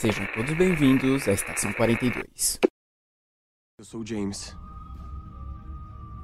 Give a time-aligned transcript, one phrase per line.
[0.00, 2.58] Sejam todos bem-vindos à Estação 42.
[3.78, 4.56] Eu sou o James.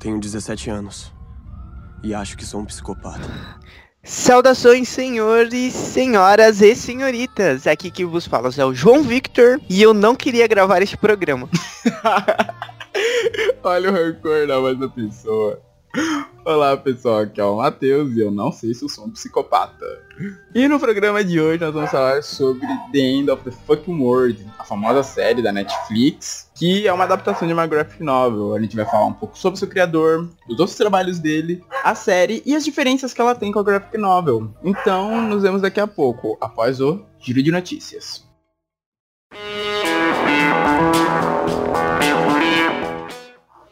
[0.00, 1.12] Tenho 17 anos.
[2.02, 3.28] E acho que sou um psicopata.
[4.02, 7.66] Saudações, senhores, senhoras e senhoritas.
[7.66, 11.46] Aqui que vos fala é o João Victor e eu não queria gravar este programa.
[13.62, 15.62] Olha o rancor da voz da pessoa.
[16.46, 19.84] Olá pessoal, aqui é o Matheus e eu não sei se eu sou um psicopata.
[20.54, 24.46] E no programa de hoje nós vamos falar sobre The End of the Fucking World,
[24.56, 28.54] a famosa série da Netflix, que é uma adaptação de uma graphic novel.
[28.54, 32.44] A gente vai falar um pouco sobre seu criador, dos outros trabalhos dele, a série
[32.46, 34.48] e as diferenças que ela tem com a graphic novel.
[34.62, 38.24] Então nos vemos daqui a pouco, após o Giro de Notícias.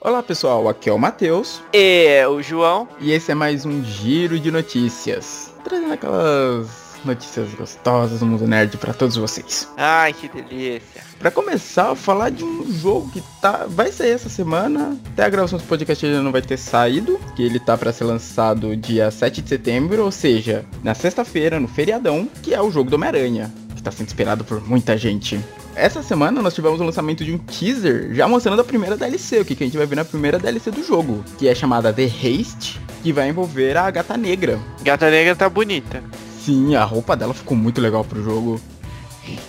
[0.05, 2.87] Olá pessoal, aqui é o Matheus E o João.
[3.01, 6.69] e esse é mais um Giro de Notícias, trazendo aquelas
[7.03, 9.67] notícias gostosas do mundo nerd para todos vocês.
[9.79, 11.03] Ai, que delícia.
[11.19, 14.95] Pra começar, eu falar de um jogo que tá vai sair essa semana.
[15.15, 18.05] Até a gravação do podcast ainda não vai ter saído, que ele tá para ser
[18.05, 22.91] lançado dia 7 de setembro, ou seja, na sexta-feira, no feriadão, que é o jogo
[22.91, 25.41] do Homem-Aranha, que tá sendo esperado por muita gente.
[25.77, 29.45] Essa semana nós tivemos o lançamento de um teaser já mostrando a primeira DLC, o
[29.45, 32.05] que, que a gente vai ver na primeira DLC do jogo, que é chamada The
[32.05, 34.59] Haste, que vai envolver a Gata Negra.
[34.83, 36.03] Gata Negra tá bonita.
[36.41, 38.61] Sim, a roupa dela ficou muito legal pro jogo.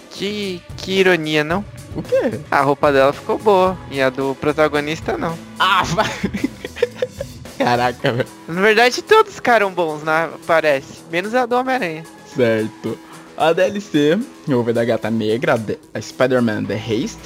[0.10, 1.64] Que, que ironia, não?
[1.96, 2.40] O quê?
[2.50, 5.38] A roupa dela ficou boa e a do protagonista não.
[5.60, 6.10] Ah, vai!
[7.58, 8.30] Caraca, velho.
[8.48, 10.30] Na verdade, todos ficaram bons, né?
[10.48, 11.04] Parece.
[11.12, 12.04] Menos a do Homem-Aranha.
[12.36, 12.98] Certo.
[13.38, 17.20] A DLC, envolver da Gata Negra, a de- a Spider-Man The Haste,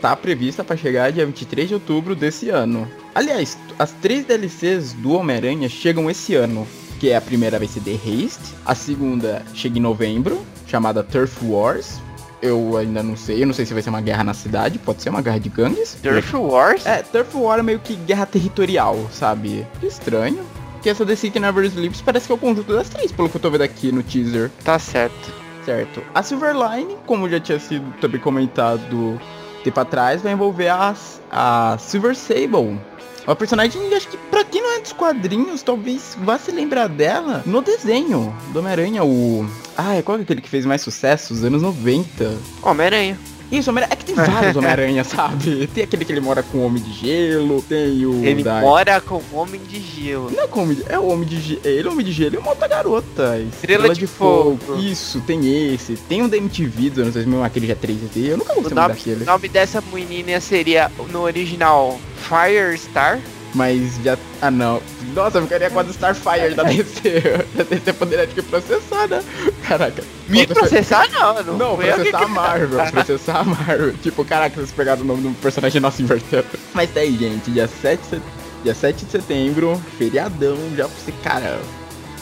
[0.00, 2.86] tá prevista para chegar dia 23 de outubro desse ano.
[3.14, 6.66] Aliás, as três DLCs do Homem-Aranha chegam esse ano,
[7.00, 11.42] que é a primeira vai ser The Haste, a segunda chega em novembro, chamada Turf
[11.42, 11.98] Wars.
[12.42, 15.00] Eu ainda não sei, eu não sei se vai ser uma guerra na cidade, pode
[15.02, 15.96] ser uma guerra de gangues.
[16.02, 16.84] Turf Wars?
[16.84, 19.66] É, Turf War é meio que guerra territorial, sabe?
[19.80, 20.44] Que estranho.
[20.82, 23.36] Que essa The City Never Sleeps parece que é o conjunto das três, pelo que
[23.36, 24.50] eu tô vendo aqui no teaser.
[24.62, 25.32] Tá certo.
[25.64, 26.02] Certo.
[26.14, 29.20] A Silverline, como já tinha sido também comentado
[29.62, 30.94] tempo atrás, vai envolver a,
[31.30, 32.78] a Silver Sable.
[33.26, 37.42] Uma personagem, acho que pra quem não é dos quadrinhos, talvez vá se lembrar dela
[37.46, 39.48] no desenho do Homem-Aranha, o...
[39.76, 41.32] Ah, qual é aquele que fez mais sucesso?
[41.32, 42.36] Os anos 90.
[42.62, 43.18] Homem-Aranha.
[43.52, 45.66] Isso, Homem é que tem vários Homem-Aranha, sabe?
[45.68, 48.24] Tem aquele que ele mora com o Homem de Gelo, tem o...
[48.24, 48.60] Ele da...
[48.60, 50.30] mora com Homem de Gelo.
[50.30, 50.84] Não é com o Homem de...
[50.88, 51.60] É o Homem de Gelo.
[51.64, 53.38] Ele é o Homem de Gelo e uma outra garota.
[53.40, 54.76] Estrela de Fogo.
[54.78, 55.94] Isso, tem esse.
[56.08, 58.26] Tem um da MTV dos anos 2000, aquele já 3D.
[58.28, 59.22] Eu nunca O gostei muito nome, daquele.
[59.22, 63.20] o nome dessa menina seria, no original, Firestar.
[63.54, 64.18] Mas já...
[64.42, 64.82] Ah, não.
[65.14, 67.22] Nossa, eu ficaria do Starfire da DC.
[67.54, 69.22] da DC poderia ter que processar, né?
[69.66, 70.02] Caraca.
[70.28, 71.56] Me processar não, não.
[71.56, 73.92] Não, processar a Marvel, processar a Marvel.
[73.98, 76.46] Tipo, caraca, vocês pegaram o nome do personagem nosso invertendo.
[76.74, 78.22] Mas tá aí, gente, dia 7, de set-
[78.64, 81.60] dia 7 de setembro, feriadão, já pra você, cara,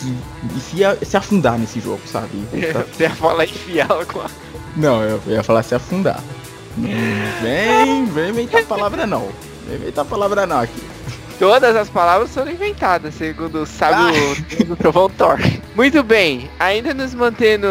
[0.02, 2.28] e, se, se afundar nesse jogo, sabe?
[2.92, 4.26] Você ia falar enfiá-la com a...
[4.76, 6.20] Não, eu ia falar se afundar.
[6.76, 6.88] Não
[7.40, 9.28] vem, vem inventar a palavra não.
[9.68, 10.82] Vem inventar a palavra não aqui.
[11.38, 14.14] Todas as palavras foram inventadas, segundo o sábio
[14.66, 15.38] do Trovão Thor.
[15.74, 17.66] Muito bem, ainda nos mantendo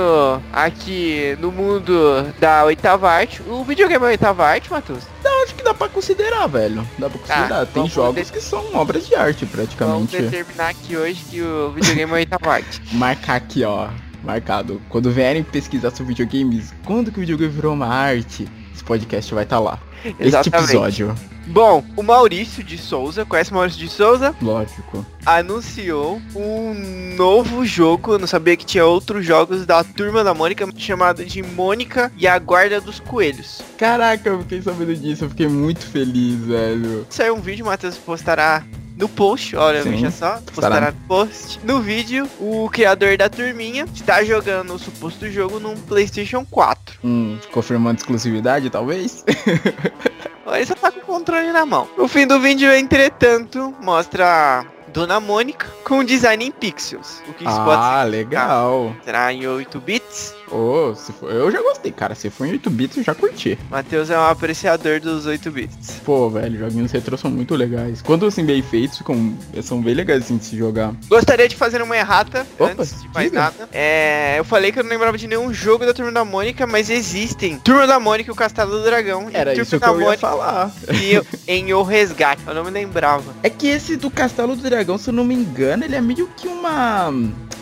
[0.52, 3.42] aqui no mundo da oitava arte.
[3.48, 5.04] O videogame é oitava arte, Matheus?
[5.20, 6.86] Então, acho que dá pra considerar, velho.
[6.98, 7.66] Dá pra considerar.
[7.66, 10.18] Tem vamos jogos de- que são obras de arte, Vamos praticamente.
[10.18, 12.82] determinar aqui hoje que o videogame é oitava arte.
[12.92, 13.88] marcar aqui, ó.
[14.24, 14.82] Marcado.
[14.90, 19.44] Quando vierem pesquisar sobre videogames, quando que o videogame virou uma arte, esse podcast vai
[19.44, 19.80] estar lá.
[20.04, 20.64] Este Exatamente.
[20.72, 21.16] episódio,
[21.52, 24.34] Bom, o Maurício de Souza, conhece o Maurício de Souza?
[24.42, 25.06] lógico.
[25.26, 28.14] Anunciou um novo jogo.
[28.14, 32.26] Eu não sabia que tinha outros jogos da Turma da Mônica, chamado de Mônica e
[32.26, 33.62] a Guarda dos Coelhos.
[33.78, 37.06] Caraca, eu fiquei sabendo disso, eu fiquei muito feliz, velho.
[37.10, 38.64] Saiu um vídeo, o Matheus postará
[38.96, 40.92] no post, olha, Sim, veja só, postará.
[40.92, 41.60] no post.
[41.66, 47.00] No vídeo, o criador da turminha está jogando o suposto jogo num Playstation 4.
[47.04, 49.26] Hum, confirmando exclusividade, talvez?
[50.48, 51.88] Ele só tá com o controle na mão.
[51.98, 57.22] O fim do vídeo, entretanto, mostra Dona Mônica com design em pixels.
[57.28, 58.94] O que isso pode ah, legal.
[58.98, 59.06] ser?
[59.06, 60.36] Será em 8 bits?
[60.52, 62.14] Ô, se for, eu já gostei, cara.
[62.14, 63.58] Se for em 8 bits, eu já curti.
[63.70, 66.02] Matheus é um apreciador dos 8 bits.
[66.04, 68.02] Pô, velho, joguinhos retrô são muito legais.
[68.02, 69.34] Quando assim bem feitos, ficam,
[69.64, 70.94] são bem legais assim de se jogar.
[71.08, 73.42] Gostaria de fazer uma errata Opa, antes de mais diga.
[73.44, 73.70] nada.
[73.72, 76.90] É, eu falei que eu não lembrava de nenhum jogo da Turma da Mônica, mas
[76.90, 77.58] existem.
[77.60, 79.30] Turma da Mônica e o Castelo do Dragão.
[79.34, 80.72] Era Turma isso que eu ia falar.
[80.90, 82.42] e em O Resgate.
[82.46, 83.34] Eu não me lembrava.
[83.42, 86.28] É que esse do Castelo do Dragão, se eu não me engano, ele é meio
[86.36, 87.14] que uma.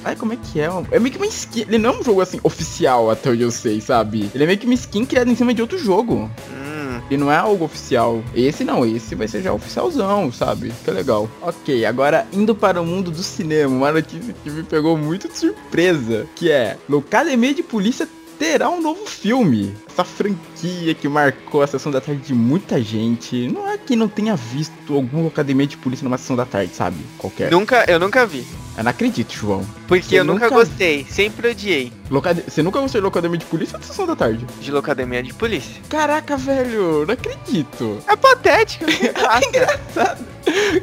[0.03, 0.69] Ai, como é que é?
[0.91, 1.61] É meio que uma skin.
[1.61, 4.29] Ele não é um jogo assim oficial, até onde eu sei, sabe?
[4.33, 6.29] Ele é meio que uma skin criada em cima de outro jogo.
[6.51, 8.21] Hum, E não é algo oficial.
[8.35, 10.71] Esse não, esse vai ser já oficialzão, sabe?
[10.85, 11.29] Que legal.
[11.41, 15.37] Ok, agora indo para o mundo do cinema, uma notícia que me pegou muito de
[15.37, 18.07] surpresa, que é Locademia de Polícia
[18.39, 19.75] terá um novo filme.
[19.91, 23.47] Essa franquia que marcou a sessão da tarde de muita gente.
[23.49, 26.97] Não é que não tenha visto alguma Locademia de Polícia numa sessão da tarde, sabe?
[27.17, 27.51] Qualquer.
[27.51, 28.45] nunca, eu nunca vi.
[28.77, 29.65] Eu não acredito, João.
[29.87, 32.43] Porque Você eu nunca, nunca- gostei, sempre odiei Locade...
[32.47, 34.45] Você nunca gostou de Locademia de Polícia ou de sessão da tarde?
[34.61, 35.81] de locademia de polícia.
[35.89, 37.97] Caraca, velho, não acredito.
[38.07, 39.11] É patético, tem
[39.51, 40.17] graça.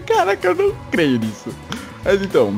[0.06, 1.48] Caraca, eu não creio nisso.
[2.04, 2.54] Mas então,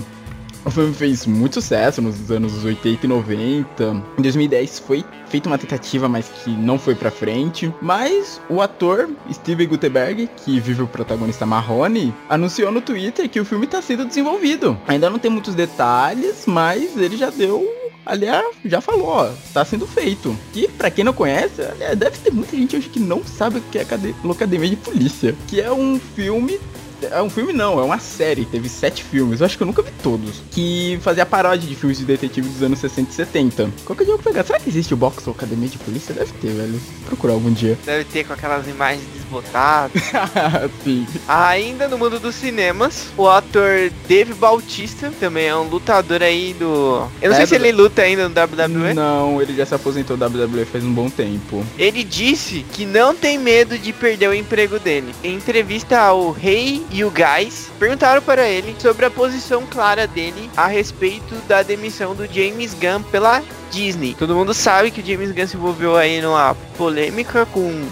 [0.69, 4.03] o filme fez muito sucesso nos anos 80 e 90.
[4.19, 7.73] Em 2010 foi feita uma tentativa, mas que não foi pra frente.
[7.81, 13.45] Mas o ator Steve Gutenberg, que vive o protagonista Marrone, anunciou no Twitter que o
[13.45, 14.79] filme tá sendo desenvolvido.
[14.87, 17.67] Ainda não tem muitos detalhes, mas ele já deu
[18.07, 20.35] aliás, já falou, ó, tá sendo feito.
[20.51, 23.63] Que, pra quem não conhece, aliás, deve ter muita gente hoje que não sabe o
[23.71, 25.35] que é Cade- Locademia de Polícia.
[25.47, 26.59] Que é um filme.
[27.03, 29.83] É um filme não, é uma série, teve sete filmes, eu acho que eu nunca
[29.83, 30.43] vi todos.
[30.51, 33.71] Que fazia paródia de filmes de detetive dos anos 60 e 70.
[33.85, 34.45] Qualquer dia eu vou pegar.
[34.45, 36.15] Será que existe o box Locademia de Polícia?
[36.15, 36.73] Deve ter, velho.
[36.73, 37.79] Vou procurar algum dia.
[37.85, 40.03] Deve ter com aquelas imagens desbotadas.
[40.83, 41.07] Sim.
[41.29, 47.07] Ainda no mundo dos cinemas, o ator Dave Bautista, também é um lutador aí do.
[47.21, 48.95] Eu não sei É, se do- ele luta ainda no WWE.
[48.95, 51.65] Não, ele já se aposentou da WWE faz um bom tempo.
[51.79, 55.15] Ele disse que não tem medo de perder o emprego dele.
[55.23, 60.49] Em entrevista ao Rei e o Guys, perguntaram para ele sobre a posição clara dele
[60.57, 64.15] a respeito da demissão do James Gunn pela Disney.
[64.19, 67.85] Todo mundo sabe que o James Gunn se envolveu aí numa polêmica com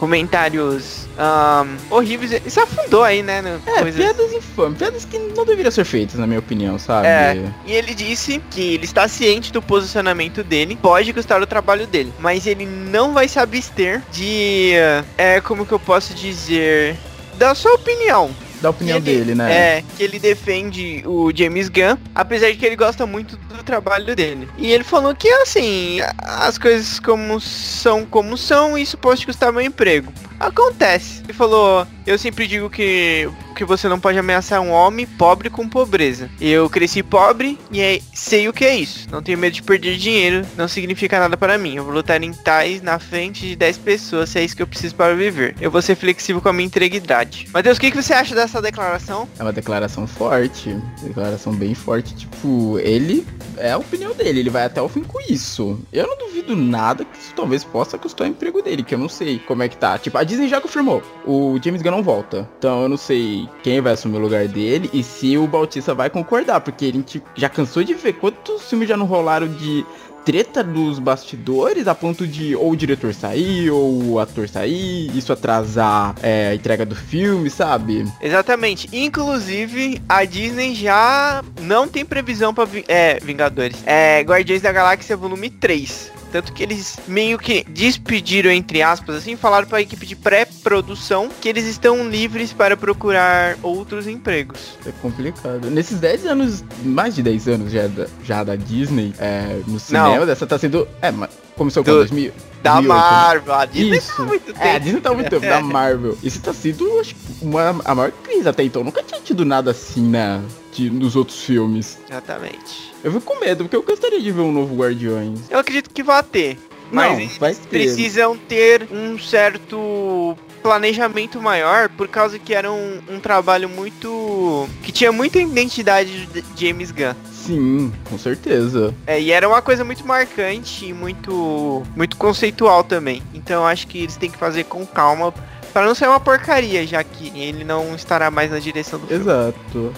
[0.00, 2.42] comentários ahn, horríveis.
[2.50, 3.42] Se afundou aí, né?
[3.42, 7.06] no- É, coisas- piadas infames, piadas que não deveriam ser feitas, na minha opinião, sabe?
[7.06, 7.44] É.
[7.66, 12.12] E ele disse que ele está ciente do posicionamento dele, pode custar o trabalho dele,
[12.18, 14.72] mas ele não vai se abster de.
[15.18, 16.96] É, como que eu posso dizer?
[17.36, 18.30] Da sua opinião.
[18.60, 19.52] Da opinião ele- dele, né?
[19.78, 24.14] É, que ele defende o James Gunn, apesar de que ele gosta muito do trabalho
[24.14, 24.48] dele.
[24.58, 29.62] E ele falou que, assim, as coisas como são como são, isso pode custar meu
[29.62, 30.12] emprego.
[30.40, 31.20] Acontece.
[31.24, 35.68] Ele falou, eu sempre digo que, que você não pode ameaçar um homem pobre com
[35.68, 36.30] pobreza.
[36.40, 39.06] Eu cresci pobre e é- sei o que é isso.
[39.10, 41.76] Não tenho medo de perder dinheiro, não significa nada para mim.
[41.76, 44.66] Eu vou lutar em tais na frente de 10 pessoas, se é isso que eu
[44.66, 45.54] preciso para viver.
[45.60, 47.46] Eu vou ser flexível com a minha integridade.
[47.52, 49.28] Matheus, o que, que você acha dessa declaração?
[49.38, 50.74] É uma declaração forte.
[51.02, 52.14] Declaração bem forte.
[52.14, 53.26] Tipo, ele
[53.58, 54.40] é a opinião dele.
[54.40, 55.78] Ele vai até o fim com isso.
[55.92, 59.08] Eu não duvido nada que isso talvez possa custar o emprego dele, que eu não
[59.08, 59.98] sei como é que tá.
[59.98, 61.02] Tipo, a Disney já confirmou.
[61.26, 62.48] O James Gunn não volta.
[62.58, 66.08] Então eu não sei quem vai assumir o lugar dele e se o Bautista vai
[66.08, 66.60] concordar.
[66.60, 69.84] Porque ele tipo, já cansou de ver quantos filmes já não rolaram de
[70.24, 75.32] treta dos bastidores a ponto de ou o diretor sair ou o ator sair, isso
[75.32, 78.06] atrasar é, a entrega do filme, sabe?
[78.20, 78.88] Exatamente.
[78.92, 83.78] Inclusive, a Disney já não tem previsão para é, Vingadores.
[83.84, 86.19] É Guardiões da Galáxia volume 3.
[86.30, 91.28] Tanto que eles meio que despediram, entre aspas, assim, falaram para a equipe de pré-produção
[91.40, 94.78] que eles estão livres para procurar outros empregos.
[94.86, 95.70] É complicado.
[95.70, 100.30] Nesses 10 anos, mais de 10 anos já da, já da Disney, é, no cinema,
[100.30, 100.86] essa tá sendo.
[101.02, 102.32] É, mas começou com Do- 2000.
[102.62, 103.10] Da 2008, né?
[103.10, 104.16] Marvel, a Disney Isso.
[104.16, 104.58] tá muito tempo.
[104.60, 106.18] É, a Disney tá muito tempo, da Marvel.
[106.22, 108.84] Isso tá sendo, acho uma, a maior crise até então.
[108.84, 110.42] Nunca tinha tido nada assim, né?
[110.80, 111.98] De, nos outros filmes.
[112.08, 112.94] Exatamente.
[113.04, 115.40] Eu fico com medo, porque eu gostaria de ver um novo Guardiões.
[115.50, 116.58] Eu acredito que vai ter.
[116.90, 117.68] Mas Não, vai ter.
[117.68, 124.90] precisam ter um certo planejamento maior por causa que era um, um trabalho muito que
[124.90, 128.94] tinha muita identidade de James Gunn Sim, com certeza.
[129.06, 133.86] É, e era uma coisa muito marcante e muito muito conceitual também então eu acho
[133.86, 135.32] que eles têm que fazer com calma
[135.72, 139.22] para não ser uma porcaria já que ele não estará mais na direção do filme.
[139.22, 139.92] Exato.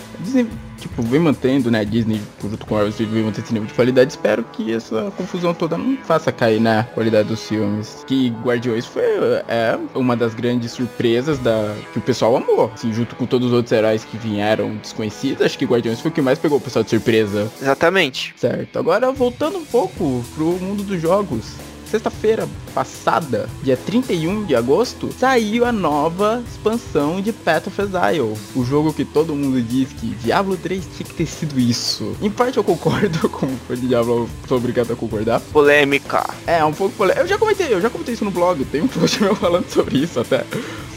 [0.82, 1.78] Tipo, vem mantendo, né?
[1.78, 4.10] A Disney, junto com a Marvel Studios, vem mantendo esse nível de qualidade.
[4.10, 8.04] Espero que essa confusão toda não faça cair na qualidade dos filmes.
[8.04, 9.04] Que Guardiões foi
[9.46, 12.72] é, uma das grandes surpresas da que o pessoal amou.
[12.74, 16.14] Assim, junto com todos os outros heróis que vieram desconhecidos, acho que Guardiões foi o
[16.14, 17.48] que mais pegou o pessoal de surpresa.
[17.60, 18.34] Exatamente.
[18.36, 18.76] Certo.
[18.76, 21.54] Agora, voltando um pouco pro mundo dos jogos.
[21.92, 28.34] Sexta-feira passada, dia 31 de agosto, saiu a nova expansão de Path of Exile.
[28.56, 32.16] O jogo que todo mundo diz que Diablo 3 tinha que ter sido isso.
[32.22, 35.38] Em parte eu concordo com o Diablo, sou obrigado a concordar.
[35.52, 36.24] Polêmica.
[36.46, 37.24] É, um pouco polêmico.
[37.24, 39.98] Eu já comentei, eu já comentei isso no blog, tem um post meu falando sobre
[39.98, 40.46] isso até.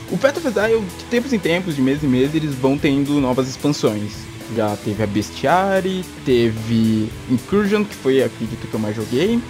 [0.10, 3.20] O Path of Exile, de tempos em tempos, de mês em mês, eles vão tendo
[3.20, 4.14] novas expansões.
[4.56, 9.42] Já teve a Bestiary, teve Incursion, que foi, acredito, que eu mais joguei.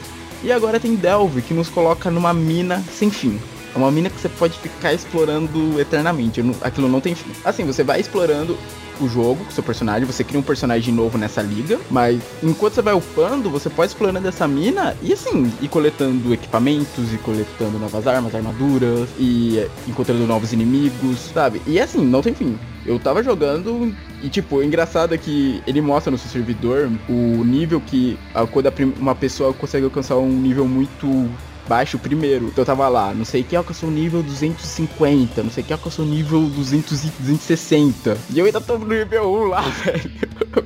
[0.44, 3.40] E agora tem Delve, que nos coloca numa mina sem fim.
[3.74, 6.42] É uma mina que você pode ficar explorando eternamente.
[6.62, 7.32] Aquilo não tem fim.
[7.44, 8.58] Assim, você vai explorando
[9.02, 12.82] o jogo com seu personagem, você cria um personagem novo nessa liga, mas enquanto você
[12.82, 18.08] vai upando, você pode explorando essa mina e assim, ir coletando equipamentos, e coletando novas
[18.08, 21.62] armas, armaduras, e encontrando novos inimigos, sabe?
[21.68, 22.58] E assim, não tem fim.
[22.86, 27.44] Eu tava jogando e, tipo, o engraçado é que ele mostra no seu servidor o
[27.44, 28.18] nível que
[28.52, 31.30] quando uma pessoa consegue alcançar um nível muito
[31.68, 32.48] baixo primeiro.
[32.48, 36.06] Então eu tava lá, não sei que alcançou o nível 250, não sei que alcançou
[36.06, 38.18] o nível 200 e 260.
[38.32, 40.12] E eu ainda tô no nível 1 lá, velho.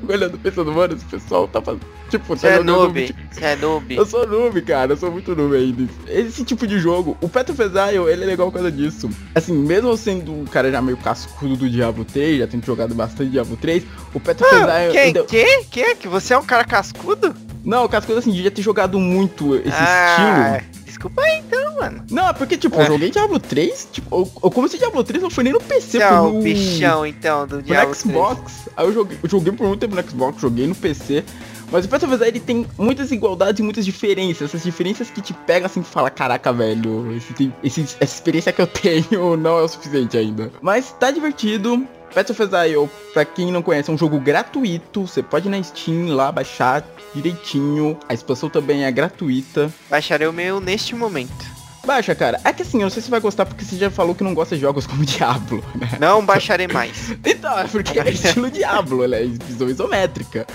[0.07, 1.85] Olhando, pensando, mano, esse pessoal tá fazendo.
[2.09, 3.95] Tipo, tá é noob, você é noob.
[3.95, 5.87] Eu sou noob, cara, eu sou muito noob ainda.
[6.07, 9.09] Esse tipo de jogo, o Path of Exile, ele é legal por causa disso.
[9.33, 13.31] Assim, mesmo sendo um cara já meio cascudo do Diablo 3, já tendo jogado bastante
[13.31, 14.91] Diablo 3, o Path of ah, Exile...
[14.91, 14.97] Que?
[14.97, 15.23] Ainda...
[15.23, 15.63] Que?
[15.65, 15.95] Que?
[15.95, 17.35] Que você é um cara cascudo?
[17.63, 22.03] Não, cascudo assim, de já ter jogado muito esse ah, estilo desculpa aí então, mano.
[22.11, 22.83] Não, é porque, tipo, é.
[22.83, 25.97] eu joguei Diablo 3, tipo, eu, eu comecei Diablo 3, não foi nem no PC,
[25.97, 28.53] Você é o bichão, então, do Diablo no Xbox.
[28.65, 28.69] 3.
[28.75, 31.23] Aí eu joguei, eu joguei por muito tempo no Xbox, joguei no PC.
[31.71, 34.49] Mas o Path of Exile, ele tem muitas igualdades e muitas diferenças.
[34.49, 38.61] Essas diferenças que te pegam assim e fala, caraca, velho, esse, esse, essa experiência que
[38.61, 40.51] eu tenho não é o suficiente ainda.
[40.61, 41.87] Mas tá divertido.
[42.15, 45.07] Exile, pra quem não conhece, é um jogo gratuito.
[45.07, 47.97] Você pode ir na Steam lá baixar direitinho.
[48.07, 49.71] A expansão também é gratuita.
[49.89, 51.59] Baixarei o meu neste momento.
[51.85, 52.39] Baixa, cara.
[52.43, 54.33] É que assim, eu não sei se vai gostar porque você já falou que não
[54.33, 55.97] gosta de jogos como Diablo, né?
[55.99, 57.11] Não baixarei mais.
[57.25, 60.45] então, é porque é estilo Diablo, ela é visão isométrica.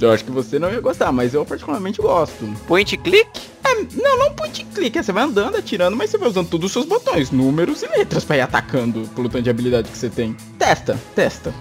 [0.00, 2.46] Eu acho que você não ia gostar, mas eu particularmente gosto.
[2.66, 3.28] Point click?
[3.64, 4.98] É, não, não point click.
[4.98, 7.86] É, você vai andando, atirando, mas você vai usando todos os seus botões, números e
[7.86, 10.36] letras pra ir atacando pelo tanto de habilidade que você tem.
[10.58, 11.54] Testa, testa.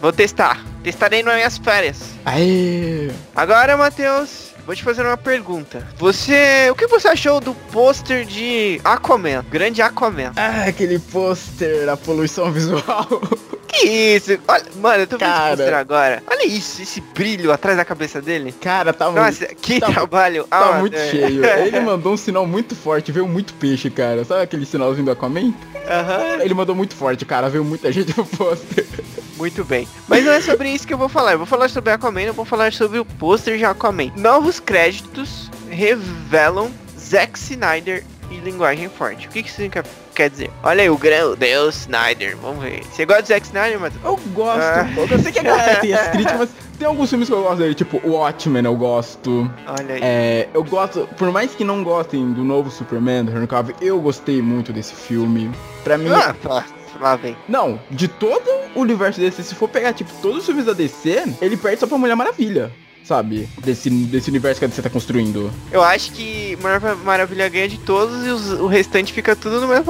[0.00, 0.64] Vou testar.
[0.82, 2.14] Testarei nas minhas férias.
[2.24, 3.10] Aê!
[3.34, 5.82] Agora, Matheus, vou te fazer uma pergunta.
[5.96, 6.68] Você.
[6.70, 9.42] O que você achou do pôster de Aquaman?
[9.50, 10.32] Grande Aquaman.
[10.36, 13.08] Ah, aquele pôster, a poluição visual.
[13.68, 14.38] Que isso?
[14.48, 16.22] Olha, mano, eu tô vendo cara, pôster agora.
[16.26, 18.50] Olha isso, esse brilho atrás da cabeça dele.
[18.50, 19.56] Cara, tá Nossa, muito.
[19.56, 20.44] que tá, trabalho.
[20.44, 21.10] Tá ah, muito é.
[21.10, 21.44] cheio.
[21.66, 24.24] Ele mandou um sinal muito forte, veio muito peixe, cara.
[24.24, 25.52] Sabe aquele sinalzinho do Aquaman?
[25.86, 26.42] Aham.
[26.42, 27.50] Ele mandou muito forte, cara.
[27.50, 28.86] Veio muita gente no pôster.
[29.38, 29.86] Muito bem.
[30.08, 31.32] Mas não é sobre isso que eu vou falar.
[31.32, 34.10] Eu vou falar sobre Aquaman, eu vou falar sobre o pôster de Aquaman.
[34.16, 39.26] Novos créditos revelam Zack Snyder e linguagem forte.
[39.26, 39.84] O que, que significa
[40.18, 40.50] quer dizer.
[40.64, 42.36] Olha aí, o grão Deus Snyder.
[42.38, 42.82] Vamos ver.
[42.84, 44.04] Você gosta de Zack Snyder, Matheus?
[44.04, 44.60] Eu gosto.
[44.60, 44.88] Ah.
[45.10, 47.58] Eu sei que a galera tem as críticas, mas tem alguns filmes que eu gosto
[47.58, 49.48] dele, tipo Watchmen eu gosto.
[49.66, 50.00] Olha aí.
[50.02, 54.00] É, eu gosto, por mais que não gostem do novo Superman, do Henry Cavill, eu
[54.00, 55.50] gostei muito desse filme.
[55.84, 56.10] Pra mim...
[56.10, 56.64] Ah, tá.
[57.00, 57.36] Lá vem.
[57.48, 61.36] Não, de todo o universo desse, se for pegar, tipo, todos os filmes da DC,
[61.40, 62.72] ele perde só pra Mulher Maravilha
[63.04, 63.48] sabe?
[63.64, 65.50] Desse, desse universo que você tá construindo.
[65.72, 66.58] Eu acho que
[67.04, 69.84] Maravilha ganha de todos e os, o restante fica tudo no mesmo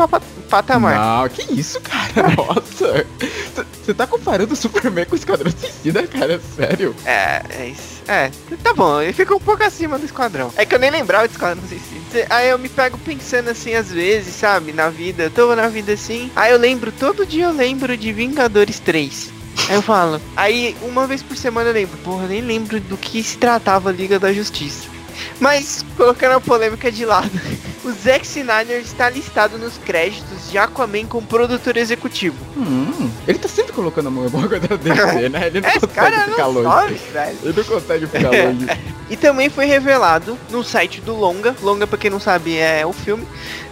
[0.48, 0.96] patamar.
[0.96, 2.28] Não, que isso, cara?
[2.36, 3.06] Nossa.
[3.84, 6.40] Você tá comparando o Superman com o Esquadrão Suicida, cara?
[6.56, 6.94] Sério?
[7.04, 7.98] É, é isso.
[8.06, 8.30] É,
[8.62, 10.52] tá bom, ele fica um pouco acima do Esquadrão.
[10.56, 12.26] É que eu nem lembrava do Esquadrão Suicida.
[12.30, 14.72] Aí eu me pego pensando assim, às vezes, sabe?
[14.72, 16.30] Na vida, eu tô na vida assim.
[16.36, 19.37] Aí eu lembro, todo dia eu lembro de Vingadores 3.
[19.68, 20.20] Aí eu falo.
[20.36, 21.96] Aí uma vez por semana eu lembro.
[21.98, 24.98] Porra, eu nem lembro do que se tratava a Liga da Justiça.
[25.40, 27.30] Mas, colocando a polêmica de lado,
[27.84, 32.36] o Zack Snyder está listado nos créditos de Aquaman como produtor executivo.
[32.56, 35.46] Hum, ele tá sempre colocando a mão na boca da DC, né?
[35.46, 36.68] Ele não Esse consegue ficar longe.
[36.68, 37.00] Sobe,
[37.42, 38.66] ele não consegue ficar longe.
[39.10, 41.54] e também foi revelado no site do Longa.
[41.62, 43.26] Longa, pra quem não sabe, é o filme.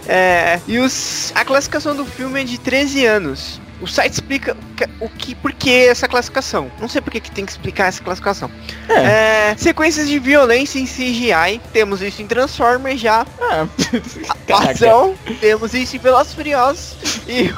[0.07, 3.61] É, e os, a classificação do filme é de 13 anos.
[3.81, 4.57] O site explica
[4.99, 6.71] o que, por que essa classificação.
[6.79, 8.49] Não sei por que, que tem que explicar essa classificação.
[8.89, 9.51] É.
[9.51, 11.61] É, sequências de violência em CGI.
[11.71, 13.25] Temos isso em Transformers já.
[13.39, 13.67] É.
[14.71, 15.15] Ação.
[15.39, 16.95] temos isso em Velozes Furiosos.
[17.27, 17.51] E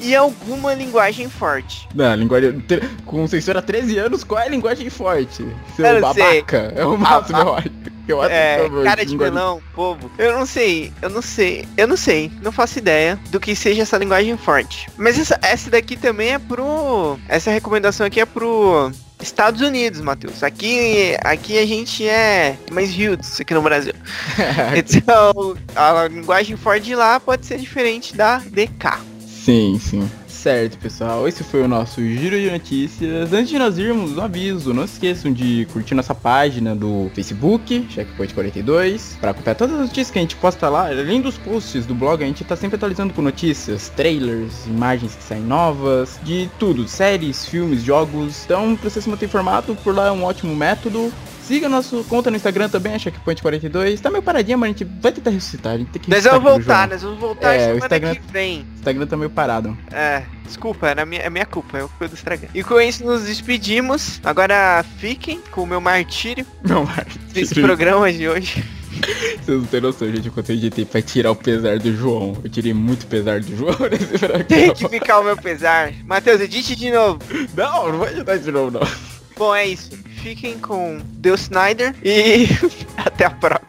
[0.00, 1.88] e alguma linguagem forte.
[1.94, 2.64] Não, linguagem.
[3.04, 5.44] Com censura 13 anos, qual é a linguagem forte?
[5.76, 6.70] Seu babaca.
[6.70, 6.82] Sei.
[6.82, 7.70] É o máximo, eu acho.
[8.08, 10.10] Eu acho é, que cara de melão, povo.
[10.18, 13.82] Eu não sei, eu não sei, eu não sei, não faço ideia do que seja
[13.82, 14.88] essa linguagem forte.
[14.96, 17.18] Mas essa, essa daqui também é pro.
[17.28, 20.42] Essa recomendação aqui é pro Estados Unidos, Matheus.
[20.42, 23.94] Aqui, aqui a gente é mais rudes aqui no Brasil.
[24.76, 28.98] então, a linguagem forte de lá pode ser diferente da DK.
[29.26, 30.10] Sim, sim.
[30.38, 31.26] Certo, pessoal.
[31.26, 33.32] Esse foi o nosso giro de notícias.
[33.32, 34.72] Antes de nós irmos, um aviso.
[34.72, 39.80] Não se esqueçam de curtir nossa página do Facebook, Checkpoint 42, para acompanhar todas as
[39.80, 40.88] notícias que a gente posta lá.
[40.88, 45.24] Além dos posts do blog, a gente tá sempre atualizando com notícias, trailers, imagens que
[45.24, 48.44] saem novas, de tudo, séries, filmes, jogos.
[48.44, 51.12] Então, pra você se manter informado, por lá é um ótimo método.
[51.48, 54.00] Siga nossa conta no Instagram também, é Checkpoint42.
[54.00, 55.72] Tá meio paradinha, mas a gente vai tentar ressuscitar.
[55.72, 58.32] A gente tem que Nós vamos voltar, nós vamos voltar É, o semana Instagram- que
[58.32, 58.60] vem.
[58.60, 59.78] O Instagram tá meio parado.
[59.90, 62.50] É, desculpa, era minha, é minha culpa, eu fui do estragar.
[62.54, 64.20] E com isso nos despedimos.
[64.22, 67.06] Agora fiquem com o meu martírio Não, mas...
[67.32, 68.62] desse programa de hoje.
[69.42, 72.36] Vocês não têm noção, gente, quanto eu editei pra tirar o pesar do João.
[72.44, 74.44] Eu tirei muito pesar do João nesse programa.
[74.44, 75.92] Tem que ficar o meu pesar.
[76.04, 77.20] Matheus, edite de novo.
[77.56, 79.17] Não, não vai editar de novo, não.
[79.38, 79.96] Bom, é isso.
[80.20, 82.48] Fiquem com Deus Snyder e
[82.98, 83.68] até a próxima.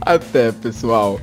[0.00, 1.20] Até, pessoal.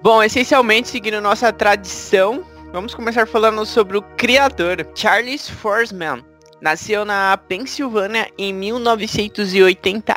[0.00, 6.24] Bom, essencialmente, seguindo nossa tradição, vamos começar falando sobre o criador, Charles Forsman.
[6.60, 10.15] Nasceu na Pensilvânia em 1982.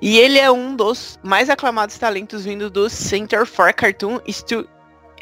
[0.00, 4.66] E ele é um dos mais aclamados talentos vindo do Center for Cartoon Stu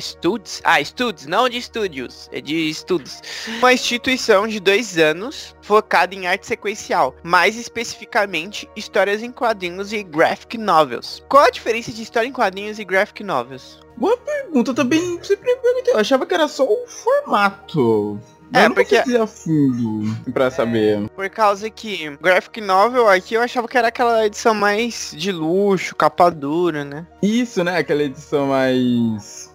[0.00, 0.60] Studios?
[0.64, 3.20] Ah, Studios, não de estúdios, é de estudos.
[3.58, 10.02] Uma instituição de dois anos focada em arte sequencial, mais especificamente histórias em quadrinhos e
[10.02, 11.22] graphic novels.
[11.28, 13.80] Qual a diferença de história em quadrinhos e graphic novels?
[13.96, 15.94] Boa pergunta, também sempre perguntei.
[15.94, 18.20] Eu achava que era só o formato.
[18.52, 21.08] É, eu não porque- a fundo pra saber.
[21.10, 25.94] Por causa que graphic novel aqui eu achava que era aquela edição mais de luxo,
[25.94, 27.06] capa dura, né?
[27.22, 27.76] Isso, né?
[27.78, 29.47] Aquela edição mais.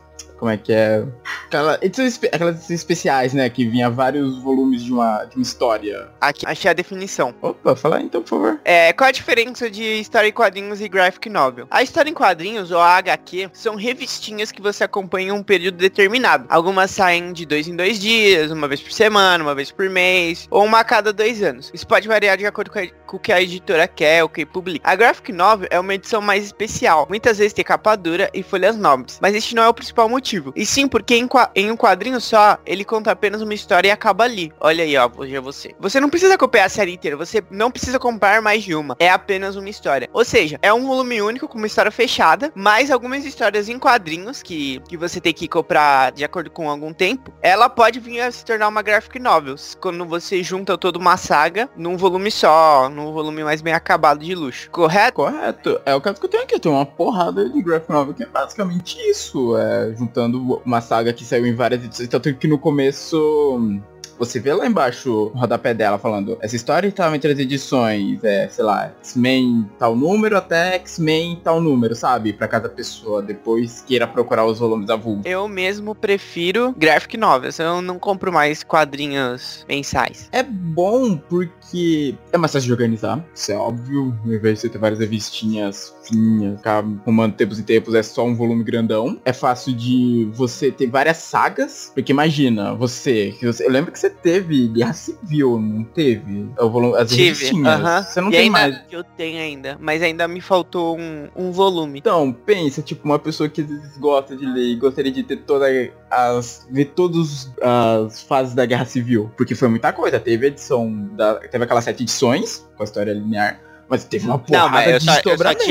[0.43, 1.05] Como é que é?
[1.47, 3.49] Aquela espe- Aquelas edições especiais, né?
[3.49, 6.09] Que vinha vários volumes de uma, de uma história.
[6.19, 7.33] Aqui achei a definição.
[7.41, 8.59] Opa, fala aí então, por favor.
[8.65, 11.65] É, qual a diferença de história em quadrinhos e graphic novel?
[11.71, 15.77] A história em quadrinhos, ou a HQ, são revistinhas que você acompanha em um período
[15.77, 16.45] determinado.
[16.49, 20.45] Algumas saem de dois em dois dias, uma vez por semana, uma vez por mês,
[20.51, 21.71] ou uma a cada dois anos.
[21.73, 24.45] Isso pode variar de acordo com, a- com o que a editora quer, o que
[24.45, 24.81] publica.
[24.89, 27.05] A graphic novel é uma edição mais especial.
[27.09, 30.32] Muitas vezes tem capa dura e folhas nobres, mas este não é o principal motivo.
[30.55, 34.23] E sim porque em, em um quadrinho só, ele conta apenas uma história e acaba
[34.23, 34.51] ali.
[34.59, 35.75] Olha aí, ó, hoje é você.
[35.79, 38.95] Você não precisa acompanhar a série inteira, você não precisa comprar mais de uma.
[38.99, 40.09] É apenas uma história.
[40.13, 44.41] Ou seja, é um volume único com uma história fechada, mais algumas histórias em quadrinhos
[44.41, 47.33] que, que você tem que comprar de acordo com algum tempo.
[47.41, 51.69] Ela pode vir a se tornar uma graphic novels, quando você junta toda uma saga
[51.75, 54.69] num volume só, num volume mais bem acabado de luxo.
[54.71, 55.13] Correto?
[55.13, 55.81] Correto.
[55.85, 56.55] É o caso que eu tenho aqui.
[56.55, 59.57] Eu tenho uma porrada de graphic novel que é basicamente isso.
[59.57, 60.22] É, juntando
[60.65, 62.09] uma saga que saiu em várias edições.
[62.09, 63.81] Tanto que no começo.
[64.17, 68.47] Você vê lá embaixo o rodapé dela falando essa história estava entre as edições, é,
[68.49, 72.33] sei lá, X-Men tal número até X-Men tal número, sabe?
[72.33, 75.25] Pra cada pessoa depois queira procurar os volumes avulsos.
[75.25, 77.59] Eu mesmo prefiro graphic novels.
[77.59, 80.29] Eu não compro mais quadrinhos mensais.
[80.31, 84.17] É bom porque é mais fácil de organizar, isso é óbvio.
[84.23, 88.25] Ao invés de você ter várias revistinhas fininhas, ficar arrumando tempos em tempos, é só
[88.25, 89.19] um volume grandão.
[89.25, 94.67] É fácil de você ter várias sagas, porque imagina, você eu lembro que você teve
[94.67, 96.49] Guerra Civil, não teve?
[96.59, 97.79] O volume, as Tive, revistinhas.
[97.79, 98.03] aham.
[98.03, 98.81] Você não e tem mais.
[98.91, 101.99] Eu tenho ainda, mas ainda me faltou um, um volume.
[101.99, 103.63] Então, pensa, tipo, uma pessoa que
[103.97, 105.67] gosta de ler e gostaria de ter toda
[106.11, 106.67] as.
[106.69, 109.31] ver todas as fases da Guerra Civil.
[109.37, 110.19] Porque foi muita coisa.
[110.19, 111.35] Teve edição da.
[111.35, 113.59] Teve aquelas sete edições com a história linear.
[113.89, 115.11] Mas teve uma porrada mas eu de só-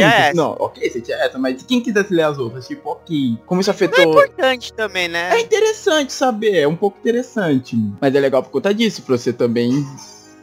[0.05, 0.35] essa.
[0.35, 3.39] Não, ok, você tinha essa, mas quem quisesse ler as outras, tipo, ok.
[3.47, 4.05] Como isso É afetou.
[4.05, 5.31] importante também, né?
[5.35, 7.77] É interessante saber, é um pouco interessante.
[8.01, 9.85] Mas é legal por conta disso, pra você também,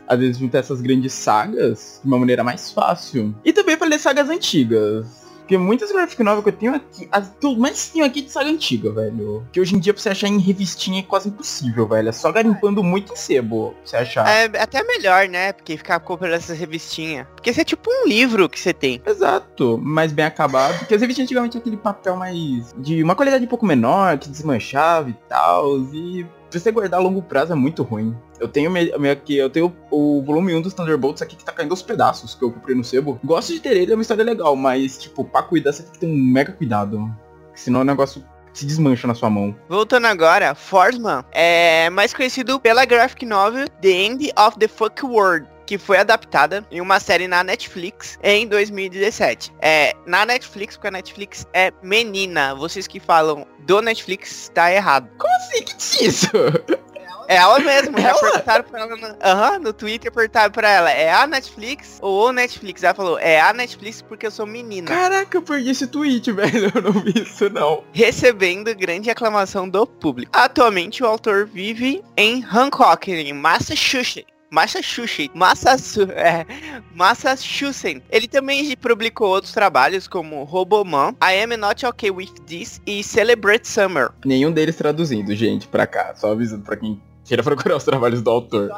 [0.07, 3.33] às vezes, juntar essas grandes sagas de uma maneira mais fácil.
[3.45, 5.05] E também pra ler sagas antigas.
[5.49, 8.29] Porque muitas graphic novels que eu tenho aqui, as que eu mais tenho aqui de
[8.29, 9.43] saga antiga, velho.
[9.51, 12.07] Que hoje em dia pra você achar em revistinha é quase impossível, velho.
[12.07, 14.29] É só garimpando muito em sebo pra você achar.
[14.29, 15.51] É até melhor, né?
[15.51, 17.25] Porque ficar comprando essas revistinhas.
[17.33, 19.01] Porque isso é tipo um livro que você tem.
[19.03, 20.77] Exato, mais bem acabado.
[20.77, 22.71] Porque as revistinhas antigamente tinha aquele papel mais.
[22.77, 25.79] de uma qualidade um pouco menor, que desmanchava e tal.
[25.91, 28.15] E você guardar a longo prazo é muito ruim.
[28.39, 31.71] Eu tenho me- aqui, eu tenho o volume 1 dos Thunderbolts aqui que tá caindo
[31.71, 33.19] aos pedaços, que eu comprei no sebo.
[33.23, 35.99] Gosto de ter ele, é uma história legal, mas, tipo, pra cuidar você tem que
[35.99, 37.13] ter um mega cuidado.
[37.53, 39.55] Senão o negócio se desmancha na sua mão.
[39.67, 45.45] Voltando agora, Forsman é mais conhecido pela graphic novel The End of the Fuck World.
[45.69, 49.53] Que foi adaptada em uma série na Netflix em 2017.
[49.61, 52.55] É, na Netflix, porque a Netflix é menina.
[52.55, 55.07] Vocês que falam do Netflix, tá errado.
[55.19, 55.63] Como assim?
[55.63, 56.27] Que é isso?
[57.27, 58.01] É ela mesmo.
[58.01, 62.29] Já perguntaram pra ela no, aham, no Twitter, perguntaram pra ela, é a Netflix ou
[62.29, 62.81] o Netflix?
[62.81, 64.87] Ela falou, é a Netflix porque eu sou menina.
[64.87, 66.71] Caraca, eu perdi esse tweet, velho.
[66.73, 67.83] Eu não vi isso, não.
[67.93, 70.31] Recebendo grande aclamação do público.
[70.33, 74.38] Atualmente, o autor vive em Hancock, em Massachusetts.
[74.51, 76.45] Massachusetts, Massachusetts, é,
[76.95, 78.01] Massachusetts.
[78.09, 83.67] Ele também publicou outros trabalhos como Roboman, I Am Not Okay With This e Celebrate
[83.67, 84.09] Summer.
[84.25, 86.13] Nenhum deles traduzindo, gente, pra cá.
[86.15, 88.69] Só avisando pra quem queira procurar os trabalhos do autor.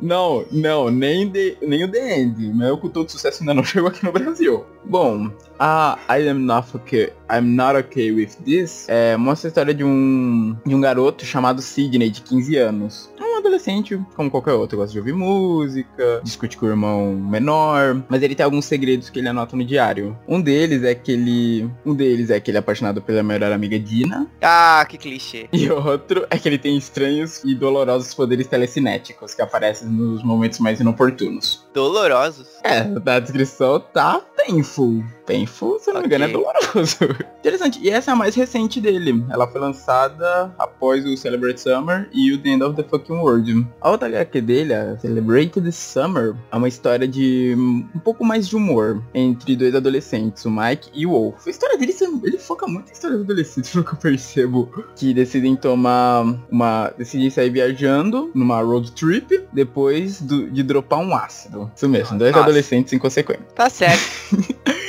[0.00, 2.52] Não, não, nem, de, nem o The End.
[2.52, 4.66] Meu cultor de sucesso ainda não chegou aqui no Brasil.
[4.84, 9.74] Bom, a I Am Not Okay, I'm Not Okay With This é, mostra a história
[9.74, 13.12] de um, de um garoto chamado Sidney, de 15 anos.
[13.42, 18.34] Adolescente, como qualquer outro, gosta de ouvir música, discute com o irmão menor, mas ele
[18.34, 20.16] tem alguns segredos que ele anota no diário.
[20.28, 21.70] Um deles é que ele.
[21.84, 24.26] Um deles é que ele é apaixonado pela melhor amiga Dina.
[24.40, 25.48] Ah, que clichê.
[25.52, 30.58] E outro é que ele tem estranhos e dolorosos poderes telecinéticos que aparecem nos momentos
[30.58, 31.66] mais inoportunos.
[31.74, 32.46] Dolorosos?
[32.62, 35.04] É, na descrição tá painful.
[35.32, 36.96] Painful, se não me engano, é doloroso.
[37.40, 37.80] Interessante.
[37.82, 39.24] E essa é a mais recente dele.
[39.30, 43.66] Ela foi lançada após o Celebrate Summer e o The End of the Fucking World.
[43.80, 48.46] A outra HQ dele, a Celebrate the Summer, é uma história de um pouco mais
[48.48, 51.46] de humor entre dois adolescentes, o Mike e o Wolf.
[51.46, 54.70] A história dele, ele foca muito em história de adolescentes, pelo que eu percebo.
[54.94, 56.92] Que decidem tomar uma...
[56.98, 61.70] decidem sair viajando numa road trip depois do- de dropar um ácido.
[61.74, 62.44] Isso mesmo, dois Nossa.
[62.44, 63.46] adolescentes inconsequentes.
[63.54, 64.02] Tá certo.